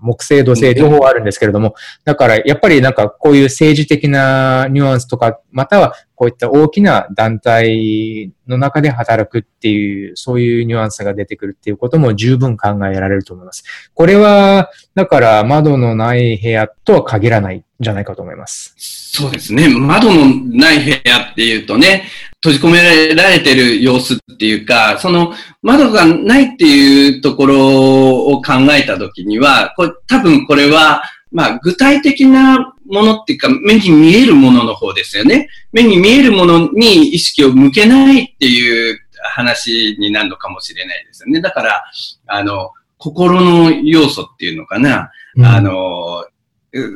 [0.00, 13.64] 木星、土星、両方あるんですけれども、だからやっぱりなんかこういう政治的なニュアンスとか、またはこういった大きな団体の中で働くっていう、そういうニュアンスが出てくるっていうことも十分考えられると思います。
[13.94, 18.74] これは、だから窓のない部屋とは限らないんじゃないかと思います。
[18.78, 19.68] そうですね。
[19.68, 22.04] 窓のない部屋っていうとね、
[22.44, 31.02] 閉じ込められてる様子っていうか、その窓がないっていうところを考えたときには、これ多分これは、
[31.32, 35.48] まあ具体的なものっていうか、目に見えるものの方ですよね。
[35.72, 41.40] 目に見えるものに意識を向けないっていう話になるのかもしれないですよね。
[41.40, 41.84] だから、
[42.26, 45.10] あの、心の要素っていうのかな。
[45.36, 46.26] うん、あの、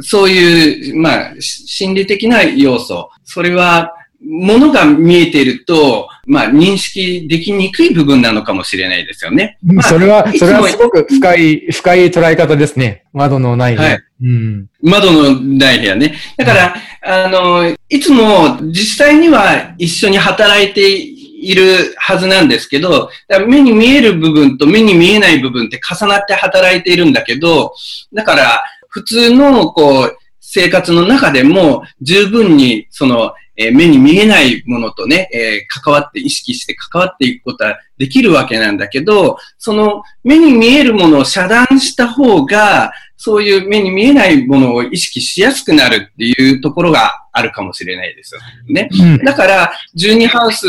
[0.02, 3.08] そういう、まあ、心理的な要素。
[3.24, 9.59] それは、ものが見えていると、まあ、認識できにくい部分なのかもしれないですよね。
[9.62, 13.04] まあ、それは、それはすごく深い、深い捉え方ですね。
[13.12, 13.88] 窓のない部屋。
[13.90, 16.14] はい、うん、窓のない部屋ね。
[16.37, 23.11] だから、あの、いつも実際には一緒に働いているはずなんですけど、
[23.46, 27.72] 目に見える部分と目に見えない部分って重なって働いているんだけど、
[28.12, 48.88] だから、普通の、こう、生活の中でも十分に、その、えー、目に見えないものとね、えー、関わって、意識して関わっていくことはできるわけなんだけど、その目に見えるものを遮断した方が、そういう目に見えないものを意識しやすくなるっていうところがあるかもしれないですよね。
[49.25, 50.66] だから、12ハウス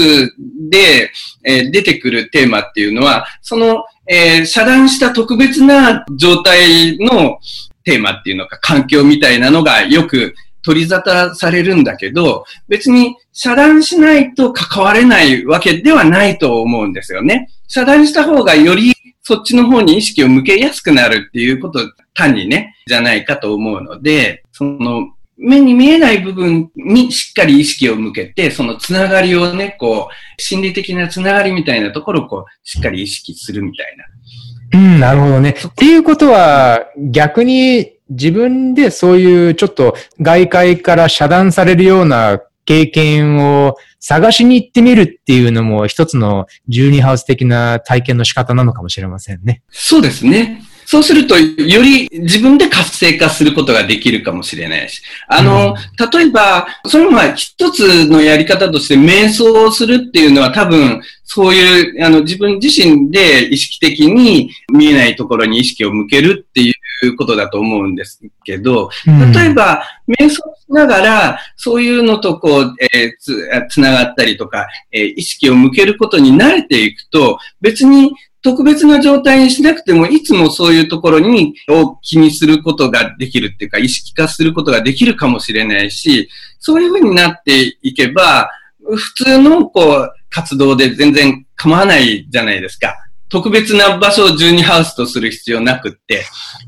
[0.67, 1.11] で、
[1.45, 7.37] えー、出てくるテーマっていうのは、その、えー、遮断した特別な状態の
[7.83, 17.49] テーマっていうのか、環境みたいなのがよく取り沙汰されるんだけど、別に遮断しないと関われないわけではないと思うんですよね。
[17.67, 21.79] 遮断した方がよりそっちの方に意識を向けやすくなるっていうこと
[22.13, 34.79] 単にね、じゃないかと思うので、その目に見えない部分にしっかり意識を向けて、そのつながりをね、こう、心理的なつながりみたいなところをこう、しっかり意識するみたいな。
[34.79, 35.51] うん、なるほどね。
[35.51, 49.63] っていうことは、逆に自分でそういうちょっと外界から遮断されるような経験を探しに行ってみるっていうのも一つの12ハウス的な体験の仕方なのかもしれませんね。
[49.69, 50.61] そうですね。
[50.91, 55.03] そうすると、より自分で活性化することができるかもしれないし。
[55.27, 66.71] あの、うん、例えば、それも一つのやり方として瞑想をするっていうのは多分、そういう、あの、自分自身で意識的に見えないところに意識を向けるってい
[67.03, 78.11] うことだと思うんですけど、例えば、瞑想しながら、そういうのとこう、えー、つ、つながったりとか、えー、意識を向けることに慣れていくと、別に
[78.41, 86.29] 特別な状態にしなくても、いつもそういうところに、を気にすることができるっていうか、意識化することができるかもしれないし、
[86.59, 88.49] そういうふうになっていけば、
[88.81, 92.95] 普通の、こう、活動で全然構わないじゃないですか。
[93.29, 96.23] 特別な場所を12ハウスとする必要なくって、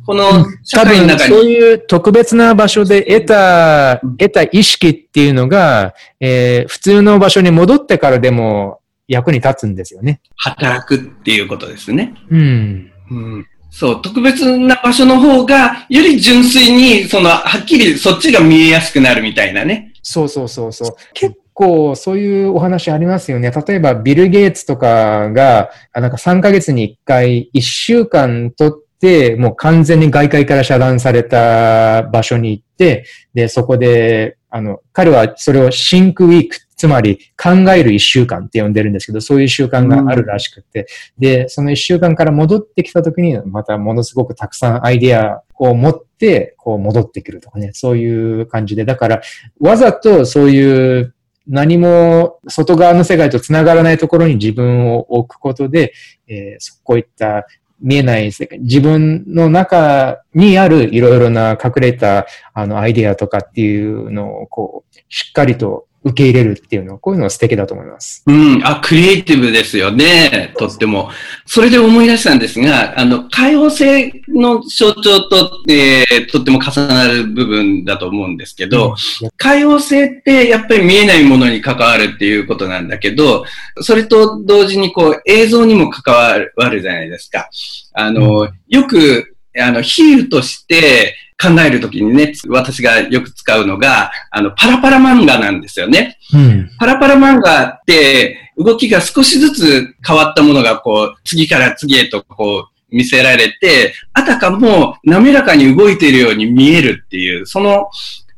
[0.06, 1.34] この社会の中に。
[1.34, 8.81] そういう特別な場所で得た、得た意識っていうのが、えー、普通の場所に戻ってからでも
[9.12, 10.22] 役に立つんですよね。
[10.38, 12.16] 働くっていうことですね。
[12.30, 12.92] うん。
[13.12, 13.48] うん。
[13.70, 19.94] そう、特別な場所の方が、より純粋に、その、はっきりそっちが見えやすくなるみたいなね。
[20.02, 20.96] そうそうそうそう。
[21.14, 23.52] 結構そういうお話ありますよね。
[23.52, 40.88] 例えばビル・ゲイツとかが、なんか3ヶ月に1回1週間とって、もう完全に外界から遮断された場所に行って、で、そこで、あの、彼はそれをシンクウィーク、つまり考える一週間って呼んでるんですけど、そういう習慣があるらしくて、
[41.18, 49.22] うん、で、その一週間から戻ってきた時に、またものすごくたくさんアイディアを持って、こう戻ってくるとかね、そういう感じで、だから、
[49.60, 51.14] わざとそういう
[51.48, 55.94] 何も外側の世界と繋がらないところに自分を置くことで、
[56.28, 57.46] えー、こういった
[57.82, 68.24] 見えない世界、自分の中にあるいろいろな隠れたあのアイデアとかっていうのをこう、しっかりと受け入れるっていうのは、こういうのは素敵だと思います。
[68.26, 68.62] うん。
[68.64, 70.52] あ、クリエイティブですよね。
[70.58, 71.12] とっても。
[71.46, 83.46] それで思い出したんですが、あの、開放性の象徴と、えー、とっても重なる部分だと思うんですけど、うん、開放性ってやっぱり見えないものに関わるっていうことなんだけど、
[83.82, 86.36] それと同時にこう映像にも関わ
[86.70, 87.48] るじゃないですか。
[87.94, 96.18] あの、うん、よく、あの、比喩として、考えるときにね、私がよく使うのが、あの、パラパラ漫画なんですよね。
[96.34, 107.90] うん、パラパラ漫画って、動きが少しずつ変わったものが、こう、次から次へと、こう、見せられて、あたかも滑らかに動いているように見えるっていう、その、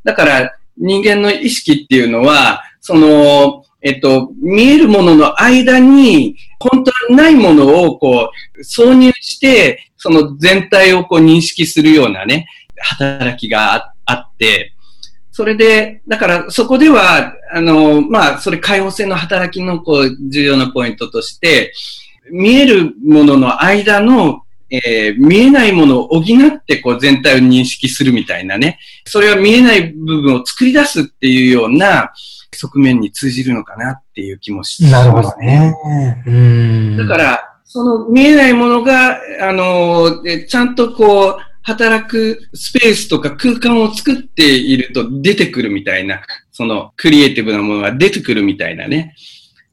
[0.04, 12.46] だから人間の意識っていうのは、その、えっと、見えるものの間に、本当にないものをこう、挿入して、その全体をこう認識するようなね、
[12.78, 14.74] 働きがあって、
[15.32, 21.72] それで、だからそこでは、あの、まあ、それ開放性の働きのこう、重要なポイントとして、
[22.30, 28.78] 見えるものの間の、えー、見えないものを補ってこう全体を認識するみたいなね。
[29.06, 32.12] それは見えない部分を作り出すっていうような
[32.52, 34.98] 側面に通じるのかなっていう気もします、ね。
[34.98, 35.74] なるほどね。
[36.26, 36.96] うん。
[36.96, 49.14] だから、その見えないものが、あの、ちゃんとこう、働くスペースとか空間を作っていると出てくるみたいな、そのクリエイティブなものが出てくるみたいなね。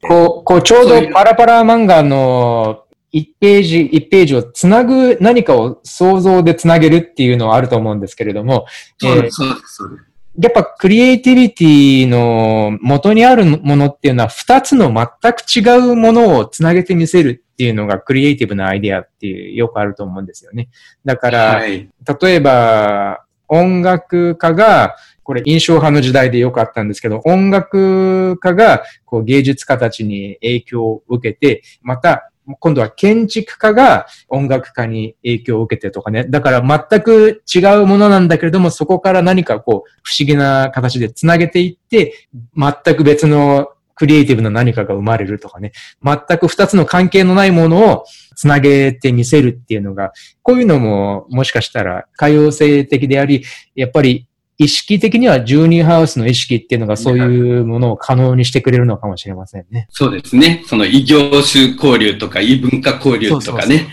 [0.00, 8.66] こう、こうちょうどパラパラ漫画の1ページ、1ページをつなぐ何かを想像でつなげるっていうのはあると思うんですけれども、
[8.98, 10.11] そうです、そうです、そうです。
[10.38, 20.70] やっぱクリエイティビティの元にあるものっていうのは二つの全く違うものをつなげてみせるっていうのがクリエイティブなアイデアっていうよくあると思うんですよね。
[21.04, 21.88] だから、はい、
[22.22, 36.24] 例えば音楽家がこれ印象派の時代でよかったんですけど、音楽家がこう芸術家たちに影響を受けて、また今度は建築家が音楽家に影響を受けてとかね。
[36.24, 45.72] だから全く違うものなんだけれども、そこから何かこう、不思議な形で繋げていって、全く別のクリエイティブな何かが生まれるとかね。
[46.02, 50.12] 全く二つの関係のないものを繋げてみせるっていうのが、
[50.42, 53.44] こういうのももしかしたら海洋性的であり、
[53.76, 54.26] やっぱり
[54.64, 59.88] 意識的にはジューニーハウスの意識っていうのがそういうものを可能にしてくれるのかもしれませんね。
[59.90, 60.62] そうですね。
[60.66, 63.88] その異業種交流とか異文化交流とかね。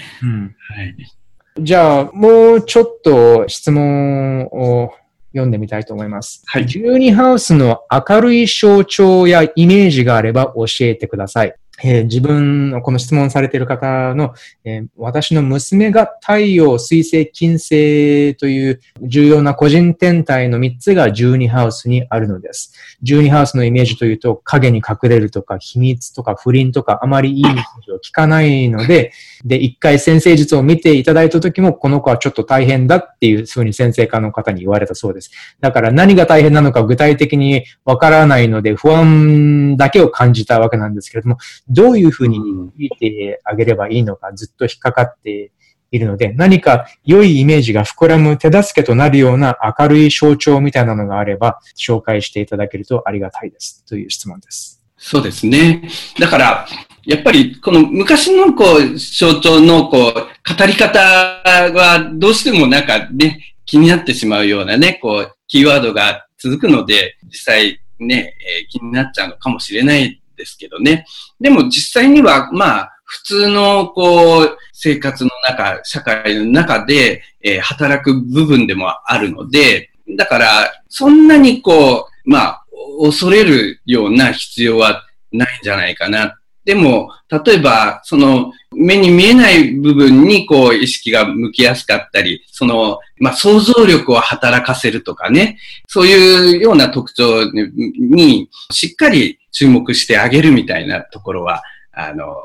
[1.59, 4.93] じゃあ、もうちょっと質問を
[5.31, 6.43] 読んでみたいと思います。
[6.45, 6.65] はい。
[6.65, 11.55] ジューニーハウスの明るい象徴やイメージがあれば教えてください。
[11.83, 22.73] えー、自分のこの質問されている方の、えー、私の娘が太陽、水星、金星という重要な個人天体の3つが12ハウスにあるのです。
[23.03, 27.55] 12ハウスのイメージというと影に隠れるとか秘密とか不倫とかあまりいいイメー
[27.85, 29.11] ジを聞かないので、
[29.45, 35.31] で、一回先生術を見ていただいた時もこの子はちょっと大変だっていうふうに先生科の方に言われたそうです。
[35.59, 41.37] だから何が大変なのか具体的にわからないので不安だけを感じたわけなんですけれども、
[41.69, 42.39] どういうふうに
[42.77, 45.51] 見てあげればいいのかずっと引っかかって
[45.91, 53.83] いるので、何か良いイメージが膨らむ手助けとなるような明るい象徴みたいなのがあれば、紹介していただけるとありがたいです。
[53.85, 54.83] という質問です。
[54.97, 55.89] そうですね。
[56.19, 56.67] だから、
[57.05, 71.05] やっぱりこの昔のこう象徴のこう語り方はどうしてもなんかね、気になってしまうようなね、こうキーワードが続くので、実際ね、えー、気になっちゃうのかもしれないですけどね。
[71.39, 82.65] でも実際には、まあ、普通の、こう、生活の中、社会の中で、えー、働く部分でもあるので、だから、そんなにこう、まあ、
[83.03, 86.38] 恐れるような必要はないんじゃないかな。
[86.69, 95.57] でも、例えば、その、目に見えない部分に、こう、意識が向きやすかったり、その、まあ、想像力を働かせるとかね、
[95.87, 102.35] そういうような特徴に、しっかり注目してあげるみたいなところは、あの、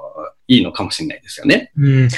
[0.48, 1.70] いいのかもしれないですよね。
[1.76, 2.08] うん。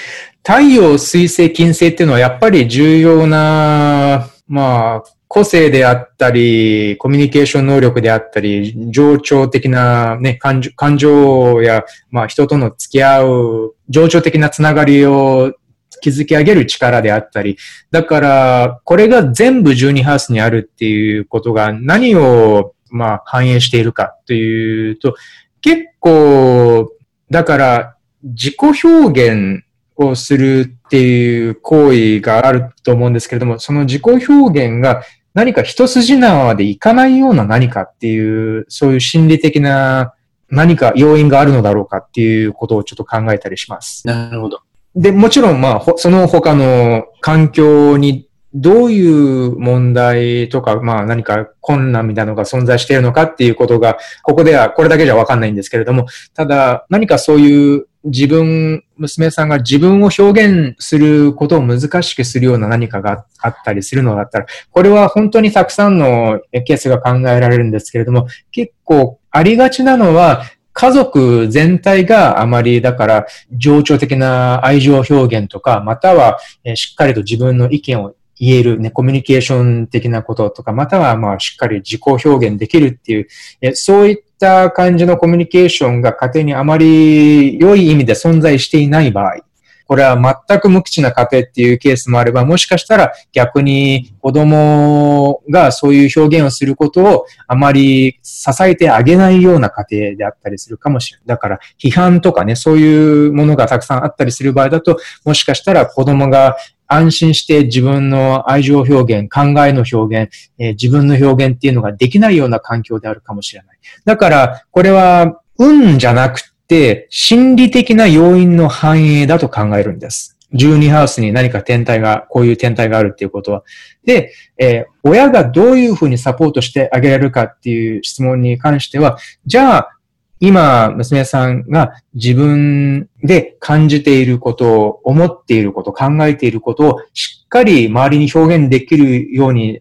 [0.45, 15.53] 太陽、水星、金星っていうのはやっぱり重要な、まあ、個性であったり、コミュニケーション能力であったり、情緒的なね、感情感情や、まあ人との付き合う、情緒的なつながりを
[16.01, 17.59] 築き上げる力であったり、
[17.91, 25.17] だから、これが全部12ハウスにあるっていうことが何を、まあ、反映しているかというと、
[25.61, 26.93] 結構、
[27.31, 29.65] だから、自己表現
[29.97, 35.03] をするっていう行為があると思うんですけれども、その自己表現が
[35.35, 40.15] 何か一筋縄でいかないような何かっていう、そういう心理的な
[40.49, 44.07] 何か要因があるのだろうかっていうことをちょっと考えたりします。
[44.07, 44.61] なるほど。
[44.95, 76.39] で、もちろん、まあ、その他の環境にどういう問題とか、まあ何か困難みたいなのが存在しているのかっていうことが、ここではこれだけじゃわかんないんですけれども、ただ何かそういう自分、娘さんが自分を表現することを難しくするような何かがあったりするのだったら、これは本当にたくさんのケースが考えられるんですけれども、結構ありがちなのは、家族全体があまり、だから、情緒的な愛情表現とか、または、
[76.75, 89.39] しっかりと自分の意見を言える、ね、コミュニケーション的なこととか、または、まあ、しっかり自己表現できるっていう、そういっった感じのコミュニケーションが家庭にあまり良い意味で存在していない場合、
[89.87, 101.27] これは全く無口な家庭っていうケースもあれば、もしかしたら逆に子供がそういう表現をすることをあまり支えてあげないような家庭であったりするかもしれない。
[101.29, 106.57] だから批判とかね、そういうものがたくさんあったりする場合だと、もしかしたら子供が
[106.89, 113.79] 安心して自分の愛情表現、考えの表現、えー、自分の表現っていうのができないような環境であるかもしれない。
[114.05, 120.37] だから、これは運じゃなくて、心理的な要因の反映だと考えるんです。
[120.53, 123.65] 12ハウスに何か天体が、こういう天体があるっていうことは。
[124.05, 129.96] で、えー、親がどういうふうにサポートしてあげられるかっていう質問に関しては、じゃあ、
[130.39, 139.81] 今、娘さんが自分で感じていることを、思っていること、考えていることをしっかり周りに表現できるように、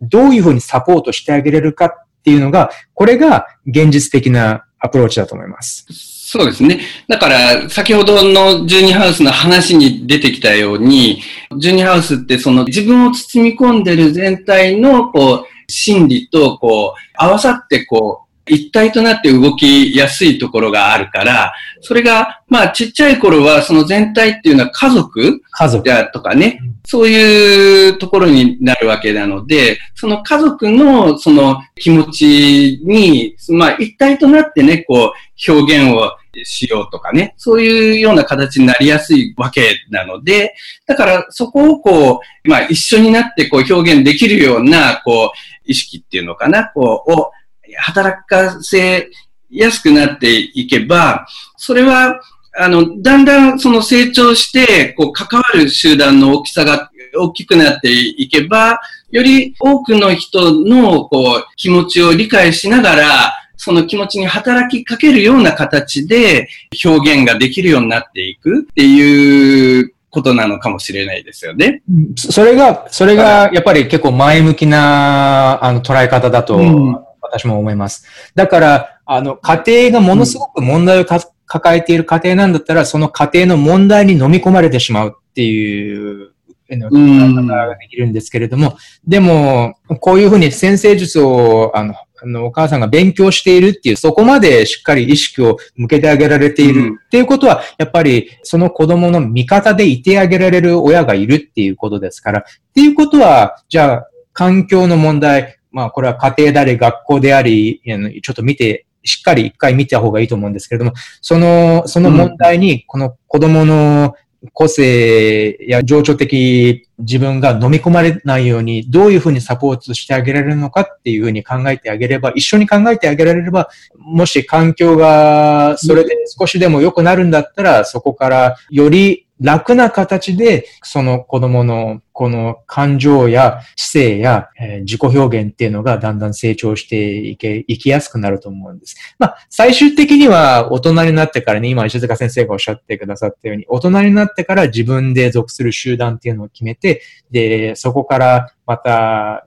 [0.00, 1.90] どういうふうにサポートしてあげれるかっ
[2.22, 5.86] ていうのが、これが現実的なアプローチだと思います。
[6.26, 6.80] そうですね。
[7.08, 25.84] だから、先ほどの12ハウスの話に出てきたように、12ハウスってその自分を包み込んでる全体の、こう、心理と、こう、合わさって、こう、一体となって動きやすいところがあるから、それが、まあ、ちっちゃい頃は、その全体っていうのは家族家族。
[25.84, 40.54] だとかね、そういうところになるわけなので、その家族のその気持ちに、まあ、一体となってね、こう、表現をしようとかね、そういうような形になりやすいわけなので、
[40.86, 47.30] だからそこをこう、まあ一緒になってこう表現できるような、こう、意識っていうのかな、こう、を
[47.78, 49.10] 働かせ
[49.50, 52.20] やすくなっていけば、それは、
[52.56, 66.48] あの、だんだんその成長して、こう、関わる集団の大きさが大きくなっていけば、より多くの人の、こう、気持ちを理解しながら、その気持ちに働きかけるような形で
[66.84, 71.82] 表現ができるようになっていくっていうことなのかもしれないですよね。
[72.16, 78.06] それが、それがやっぱり結構前向きなあの捉え方だと私も思います。
[78.34, 86.34] だから、あの、家庭がものすごく問題を抱えている家庭なんだったら、その家庭の問題に飲み込まれてしまうっていう、
[86.70, 102.42] の考え方ができるんですけれども、でも、こういうふうに先生術を、あの、あの、お母さんが勉強しているっていう、そこまでしっかり意識を向けてあげられているっていうことは、やっぱりその子供の味方でいてあげられる親がいるっていうことですから、っ
[102.74, 107.82] ていうことは、じゃあ、環境の問題、まあ、これは家庭であり、学校であり、
[108.22, 114.14] ちょっと見て、しっかり一回見た方がいいと思うんですけれども、その、その問題に、この子供の
[114.52, 123.68] 個性や情緒的自分が飲み込まれないように、どういうふうにサポートしてあげられるのかっていうふうに考えてあげれば、一緒に考えてあげられれば、
[123.98, 138.96] もし環境がそれで少しでも良くなるんだったら、そこからより楽な形で、その子供のこの感情や知性や、えー、自己表現っていうのがだんだん成長していけ、いきやすくなると思うんです。
[139.18, 149.46] まあ、最終的には大人になってからね、今石塚先生がおっしゃってくださったように、大人になってから自分で属する集団っていうのを決めて、で、そこからまた、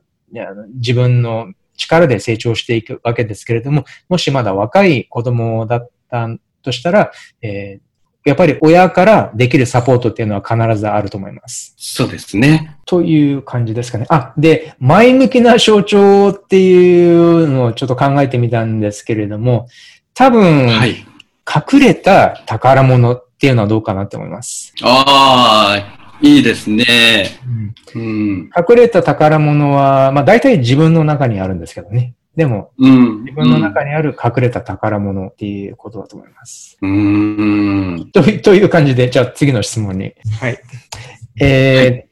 [0.75, 6.27] 自分の力で成長していくわけですけれども、もしまだ若い子供だった
[6.61, 7.11] としたら、
[7.41, 7.86] えー、
[8.27, 11.73] やっぱり親からできるサポートっていうのは必ずあると思います。
[11.77, 12.77] そうですね。
[12.85, 14.05] という感じですかね。
[14.09, 19.69] あ、で、前向きな象徴っていうのをちょっと考えてみたんですけれども、
[20.13, 21.05] 多分、はい、
[21.47, 24.73] 隠れた宝物っていうのはどうかなって思います。
[24.81, 26.83] ああ、いいですね、
[27.95, 28.49] うん、うん。
[28.69, 32.13] 隠れた宝物は、まあ大体自分の中にあるんですけどね。
[32.37, 36.77] でも、うん、自分の中にある隠れた宝物っていうことだと思います。
[36.79, 38.11] うん。
[38.13, 40.13] とという感じで、じゃあ次の質問に。
[40.39, 40.59] はい。
[41.41, 42.09] えー、はい、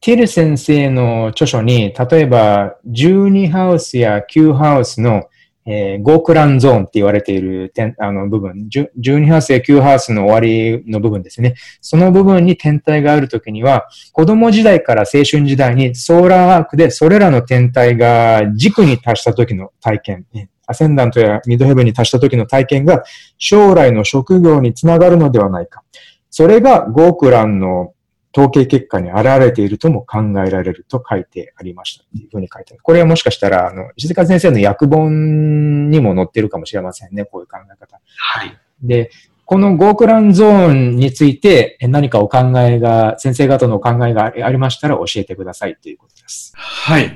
[0.00, 5.28] ティル先生の著書に、例えば、12ハウスや9ハウスの
[5.70, 11.56] えー、ゴークランゾーンって言われている点あの部分、12ハウスや9ハウスの終わりの部分ですね。
[11.82, 20.26] その部分に天体があるときには、子供時代から青春時代にソーラーアークでそれらの天体が軸に達した時の体験、
[20.66, 23.02] アセンダントやミドヘブンに達した時の体験が
[23.36, 25.82] 将来の職業につながるのではないか。
[26.30, 27.92] それがゴークランの
[28.36, 32.82] 統計結果に現れているとも考えられると書いてありましたっていうふうに書いてある。
[32.82, 38.00] これはもしかしたら、あの、石塚先生の訳本にも載ってるかもしれませんね、こういう考え方。
[38.16, 38.58] はい。
[38.82, 39.10] で、
[39.44, 46.52] このゴークランゾーンについて何かお考えが、先生方のお考えがありましたら教えてくださいということです。
[46.54, 47.14] はい。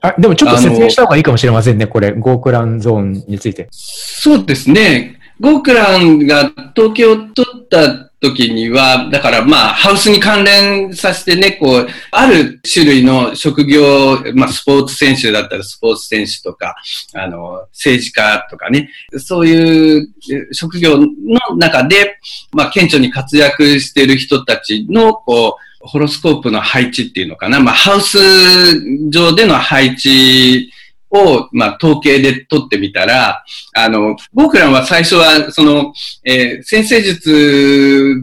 [0.00, 3.66] あ、でもちょっと説明した方がいいかもしれませんね、これ、ゴークランゾーンについて。
[3.72, 5.18] そうですね。
[5.40, 16.76] ゴークランが東京を取った時には、だからまあ、ハウスに関連させてね、こう、ある種類の職業、まあ、スポーツ選手だったらスポーツ選手とか、
[17.14, 20.08] あの、政治家とかね、そういう
[20.52, 21.08] 職業の
[21.56, 22.18] 中で、
[22.52, 28.18] まあ、顕著に活躍している人たちの、こう、ホロスコープの配置っていうのかな、まあ、ハウス
[29.10, 30.72] 上での配置
[31.12, 33.44] を、まあ、統計で取ってみたら、
[33.74, 35.92] あの、僕らは最初は、その、
[36.24, 38.14] えー、先生術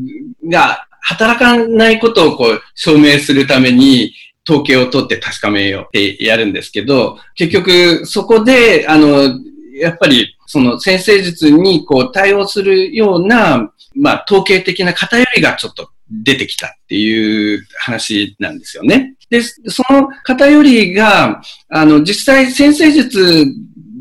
[0.46, 4.14] が働かないことをこう、証明するために、
[4.50, 9.40] 統計を取って確かめようってやるんですけど、結局、そこで、あの、
[9.76, 19.14] やっぱり、その先生術にこう対応するような、まあ、統計的な偏りがちょっと出てきたっていう話なんですよね。
[19.30, 23.46] で、その偏りが、あの、実際先生術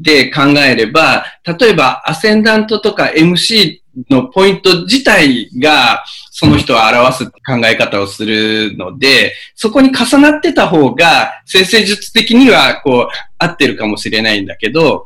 [0.00, 15.04] で考えれば、例えばアセンダントとか MC のポイント自体がその人を表す考え方をするので、そこに重なってた方が先生術的にはこう合ってるかもしれないんだけど、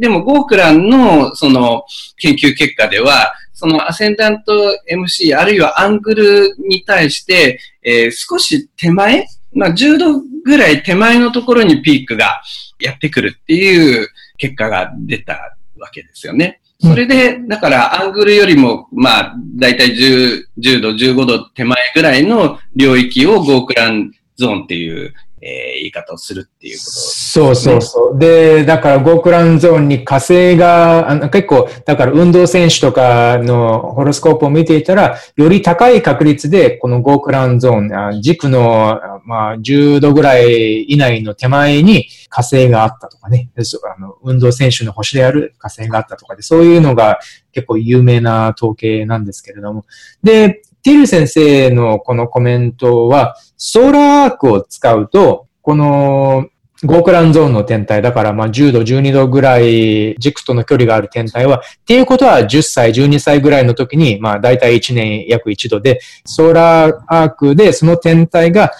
[0.00, 1.84] でもゴークランのその
[2.16, 4.52] 研究結果では、そのアセンダント
[4.90, 12.42] MC あるいはアングルに対して、えー、少し手前まあ、10度ぐらい手前のところにピークが
[12.78, 16.60] やってくるっていう結果が出たわけですよね。
[16.80, 25.12] それで、だからアングルよりも、まあ、だいたい10、10度、15度手前ぐらいの領域をゴークランゾーンっていう
[25.42, 28.18] えー、言い方をするっていうこと、ね、そうそうそう。
[28.18, 47.18] で、だからゴークランゾーンに火星が、あの結構、だから運動選手とかのホロスコープを見ていたら、より高い確率で、このゴークランゾーン、軸の、まあ、10度ぐらい以内の手前に火星があったとかね、あの運動選手の星である火星があったとかで、そういうのが
[47.52, 49.86] 結構有名な統計なんですけれども。
[50.22, 56.48] で、ティル先生のこのコメントは、ソーラーアークを使うと、この
[56.82, 68.72] ゴークランゾーンの天体、だからまあ10度、12度ぐらい軸との距離がある天体は、っていうことは10歳、12歳ぐらいの時に、まあ大体1年約1度で、ソーラーアークでその天体が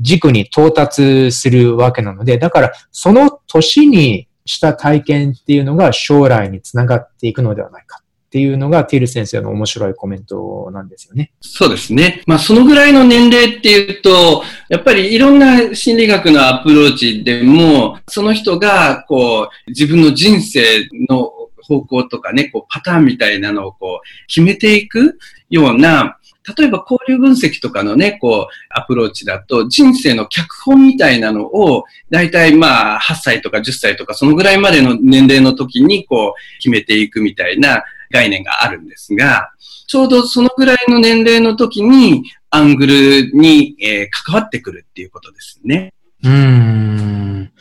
[0.00, 8.03] 軸に到達するわけなので、だからその年にした体験っていうのが将来につながっていくのではないか。
[8.34, 11.30] っていうのがティル先生の面白いコメントなんですよね。
[11.40, 12.20] そうですね。
[12.26, 20.64] まあそのぐらいの年齢っていうと、やっぱりいろんな心理学のアプローチでも、その人がこう自分の人生
[21.08, 21.30] の
[21.62, 25.16] 方向とかね、こうパターンみたいなのをこう決めていく
[25.48, 26.18] ような
[26.58, 39.50] 例えば交流分析とかのね、こう、アプローチだと、人生の脚本みたいなのを、大体まあ、8歳とか10歳とか、そのぐらいまでの年齢の時に、こう、決めていくみたいな概念があるんですが、
[39.86, 45.92] ちょうどそのぐらいの年齢の時に、アングルに、えー、関わってくるっていうことですね。
[46.22, 47.52] うん。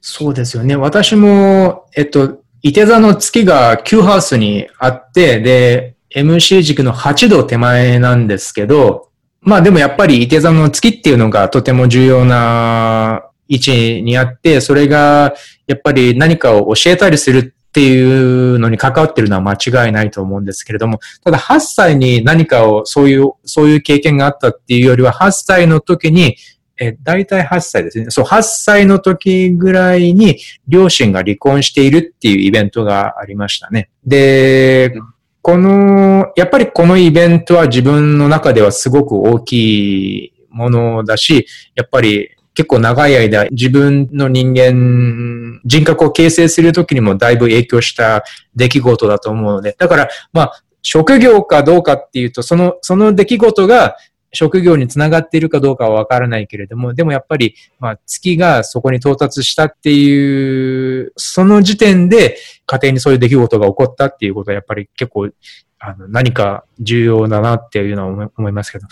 [0.00, 0.74] そうですよね。
[0.74, 15.34] 私も、えっと、伊手座の月が9ハウスにあって、で、MC 軸の8度手前なんですけど、まあでもやっぱり伊手座の月っていうのがとても重要な位置にあって、それが
[15.66, 26.36] やっぱり何かを教えたりするっていうのに関わってるのは間違いないと思うんですけれども、ただ8歳に何かをそういう、そういう経験があったっていうよりは、8歳の時に、
[26.80, 28.06] え、大体8歳ですね。
[28.08, 33.90] そう、8歳の時ぐらいに両親が離婚しているっていうイベントがありましたね。
[34.04, 34.92] で、
[35.40, 48.24] この、やっぱりこのイベントは自分の中ではすごく大きいものだし、やっぱり結構長い間自分の人間、人格を形成するときにもだいぶ影響した
[48.56, 53.96] 出来事だと思うので、だから、まあ、職業かどうかっていうと、その、その出来事が
[54.32, 65.30] 職業につながっているかどうかはわからないけれども、でもやっぱり、まあ、月がそこに到達したっていう、その時点で家庭にそういう出来事が起こったっていうことはやっぱり結構、
[65.78, 68.88] あの、何か重要だなっていうのは思いますけど、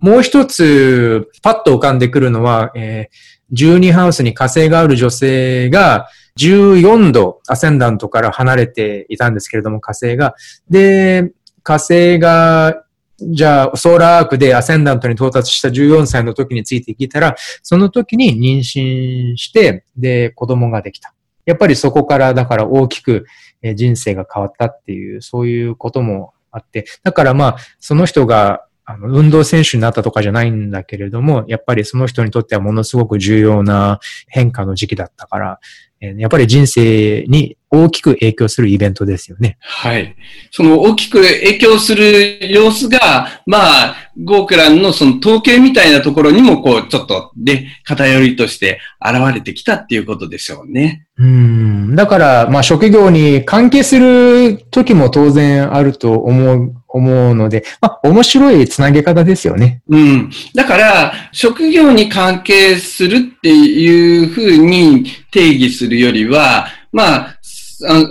[0.00, 10.34] もう一つ、パッと浮かんでくるのは、えー、12ハウスに火星がある女性が、14度アセンダントから離れていたんですけれども、火星が。
[10.70, 11.32] で、
[11.62, 12.84] 火星が、
[13.20, 21.12] じゃあ、ソーラーアークでアセンダントに到達した14歳の時について聞いたら、その時に妊娠して、で、子供ができた。
[21.44, 23.26] やっぱりそこからだから大きく
[23.74, 35.60] 人生が変わったっていう、そういうこともあって、だからまあ、その人があの、運動選手になったとかじゃないんだけれども、やっぱりその人にとってはものすごく重要な変化の時期だったから、
[36.02, 39.58] えやっぱり人生に大きく影響するイベントですよね。
[39.60, 40.16] はい。
[40.50, 43.58] その大きく影響する様子が、ま
[43.90, 51.06] あ、ゴークランのその統計みたいなところにも、こう、ちょっと、で、偏りとして現れてきたっていうことでしょうね。
[51.18, 51.79] うん。
[51.94, 59.82] だから、まあ、職業に関係する時も当然あると思う思うので、まあ、面白いつなげ方ですよね。
[59.88, 60.30] うん。
[60.54, 67.36] だから、職業に関係するっていうふうに定義するよりは、まあ、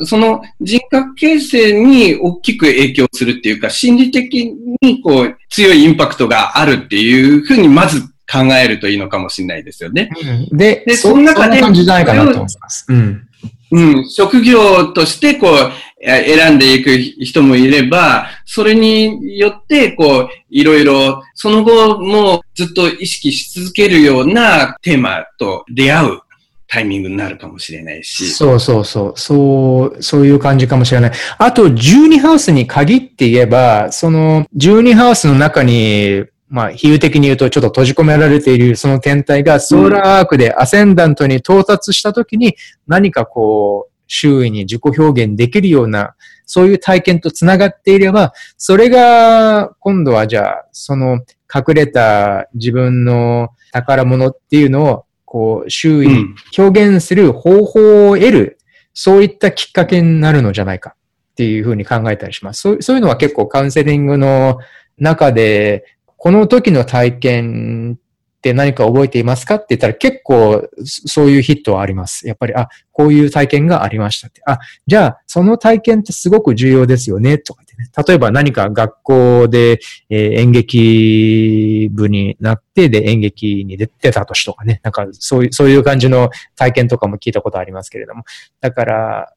[0.06, 8.02] その人格形成に大きく影響するっていうか、心理的にこう強いインパクトがあるっていうふうにまず
[8.32, 10.10] 考えるといいのかもしれないですよね。
[10.52, 12.86] うん、で、でその中で、感じないかなと思います。
[12.90, 13.29] うん。
[13.72, 26.22] うん、職業としてこう、選んでいく人もいれば、それによって、こう、いろいろ、その後もずっと意識し続けるようなテーマと出会う
[26.68, 28.30] タイミングになるかもしれないし。
[28.30, 29.14] そうそうそう。
[29.18, 31.12] そう、そういう感じかもしれない。
[31.38, 42.56] あと、12ハウスに限って言えば、その、12ハウスの中に、まあ、比喩的に言うとちょっと閉じ込められているその天体がソーラーアークでアセンダントに到達したときに
[42.88, 51.20] 何かこう、周囲に自己表現できるような、そういう体験と繋がっていれば、それが今度はじゃあ、その
[51.54, 56.26] 隠れた自分の宝物っていうのを、こう、周囲に
[56.58, 58.58] 表現する方法を得る、
[58.96, 62.62] そういったきっかけになるのじゃないかっていうふうに考えたりします。
[62.62, 64.58] そうそういうのは結構カウンセリングの
[64.98, 65.86] 中で
[66.20, 67.98] この時の体験
[68.40, 72.28] って何か覚えていますかって言ったら結構そういうヒットはあります。
[72.28, 74.42] やっぱり、あ、こういう体験がありましたって。
[74.46, 77.90] あ、じゃあその体験ってすごく重要ですよねとかってね。
[78.06, 84.82] 例えば何か学校で、えー、演劇部になってで演劇に出てた年とかね。
[84.84, 88.24] なんかそういう、そういう感じの体験とかも聞いたことありますけれども。
[88.60, 89.34] だから、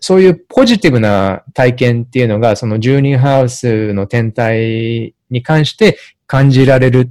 [0.00, 5.98] そういうポジティブな体験っていうのが、その住人ハウスの天体に関して
[6.28, 7.10] 感じられる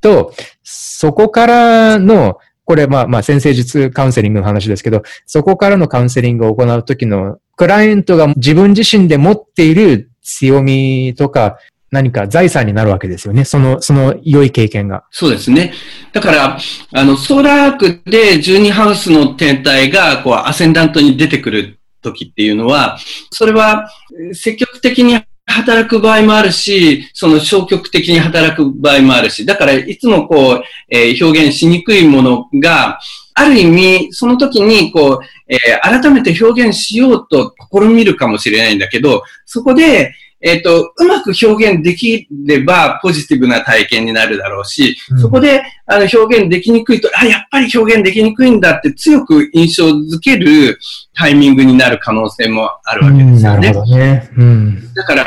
[0.00, 0.34] と、
[0.64, 11.58] そこからの、これまあまあ先生術カウンセリングの話ですけど、そこからのカウンセリングを行うときの、クライアントが自分自身で持っている強みとか、
[11.90, 13.44] 何か財産になるわけですよね。
[13.44, 15.04] その、その良い経験が。
[15.12, 15.72] そうですね。
[16.12, 16.58] だから、
[16.92, 22.98] あの、ソーラークで12ハウスの天体が、こう、アセンダントに出てくる時っていうのは、
[23.30, 23.88] それは
[24.32, 32.98] 積極的に働く場合もあるし、その消極的に働く場合もあるし、だからいつもこう、えー、表現しにくいものが、
[33.34, 40.14] ある意味、その時にこう、えー、改めて表現しようと試みるかもしれないんだけど、そこで、
[40.44, 50.78] えっ、と、うまく表現できればポジティブな体験になるだろうし、うんそこであの表現できにくいと、あ、やっぱり表現できにくいんだって強く印象づける
[51.14, 53.68] タイミングになる可能性もあるわけうんですよね。
[53.68, 54.30] なるほどね。
[54.36, 54.94] うん。
[54.94, 55.24] だから、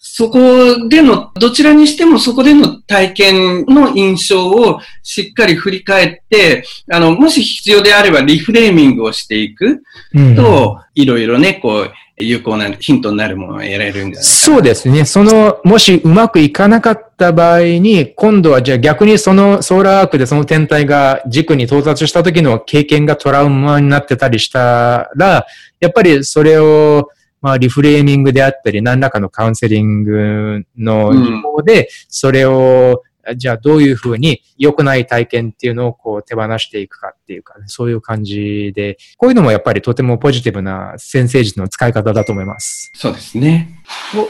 [0.00, 9.82] そこでの、どちらにしてもそこでの体験の印象をしっかり振り返って、あの、もし必要であればリフレーミングをしていく
[10.14, 14.24] うんと、いろいろね、こう、有効なヒントになるものを得られるんじゃない？
[14.24, 15.04] そうですね。
[15.04, 25.46] その、もしうまくいかなかった場合に、今度はじゃあ逆にそのソーラーアークでその天体が軸に到達した時の経験がトラウマになってたりしたら、
[25.80, 27.10] やっぱりそれを、
[27.40, 33.04] まあ、リフレーミングであったり、何らかのカウンセリングの技法で、それを、
[33.36, 42.90] じゃあどういうふうに良くない体験っていうのをこう手放していくかっていうか、そういう感じで、こういうのもやっぱりとてもポジティブな先生術の使い方だと思います。
[42.94, 43.82] そうですね。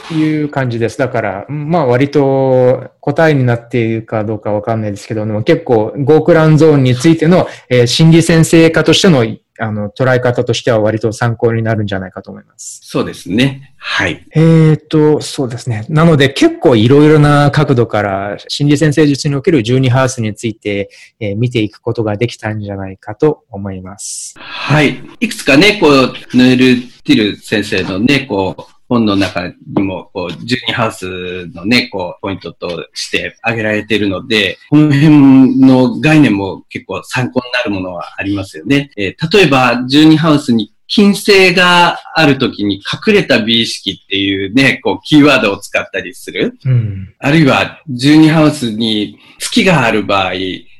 [0.09, 0.99] という感じです。
[0.99, 9.25] だから、まあ割と答えになっているかどうかわかんないですけども、結構ゴークランゾーンについての、えー心理先生家としての
[9.59, 12.81] あの捉え方としては割と参考になるんじゃないかと思います。
[12.85, 13.75] そうですね。
[13.77, 14.27] はい。
[14.35, 15.87] えーと、そうですね。
[15.89, 20.91] なので結構いろいろな角度から心理先生術における12ハウスについて、
[21.21, 24.35] えー見ていくことができたんじゃないかと思います。
[24.39, 25.01] はい。
[25.21, 38.91] いくつかね、こう、ヌール・ティル先生のね、こう、本の中にも、こう、12ハウスのね、こう、ポイントとして挙げられているので、この辺の概念も結構参考になるものはありますよね。
[38.97, 46.57] えー例えば、12ハウスに金星があるときに隠れた美意識っていうね、こう、キーワードを使ったりする。
[46.65, 47.15] うん。
[47.19, 50.33] あるいは、12ハウスに月がある場合、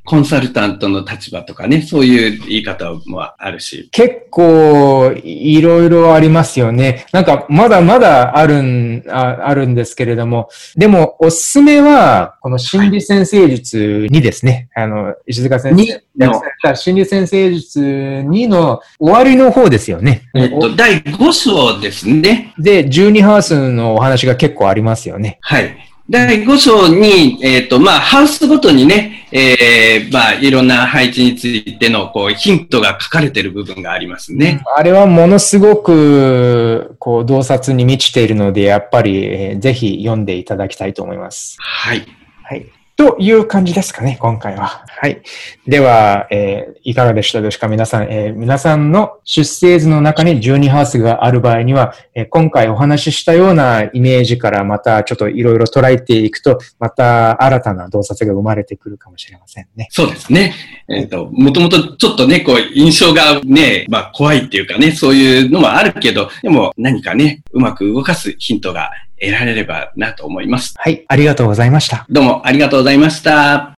[0.09, 3.91] コンサルタントの立場とかね、そういう言い方もあるし。
[3.93, 7.05] 結構いろいろありますよね。
[7.13, 20.23] なんかまだまだあるん、ああるんですけれども、でもおすすめは、この心理先生術にですね、あの、石塚先に生が訳された心理先生術2の終わりの方ですよね。
[20.35, 22.55] えっと、第5章ですね。
[22.59, 25.37] で、12ハウスのお話が結構ありますよね。
[25.43, 25.88] はい。
[26.11, 34.63] 第5章に、えっ、と、まあ、ハウスごとにね、えー、まあ、いろんな配置についての、こう、ヒントが書かれている部分がありますね。
[34.75, 41.57] あれはものすごく、こう、洞察に満ちているので、やっぱり、えーぜひ読んでいただきたいと思います。
[41.59, 42.07] はい。
[42.43, 42.67] はい。
[42.99, 44.85] という感じですかね、今回は。
[44.89, 45.23] はい。
[45.69, 47.69] では、えーいかがでしたでしょうか？
[47.69, 59.87] 皆さん、えー皆さんの出生図の中に12ハウスがある場合には、えー今回お話ししたようなイメージからまたちょっといろいろ捉えていくと、また新たな洞察が生まれてくるかもしれませんね。
[59.93, 60.53] そうですね。
[60.89, 68.91] えっ、と、もともとちょっとね、こう、印象がね、まあ、怖いっていうかね、そういうのもあるけど、でも何かね、うまく動かすヒントが
[69.21, 70.75] 得られればなと思います。
[70.77, 71.05] はい。
[71.09, 72.07] ありがとうございました。
[72.09, 73.75] どうもありがとうございました。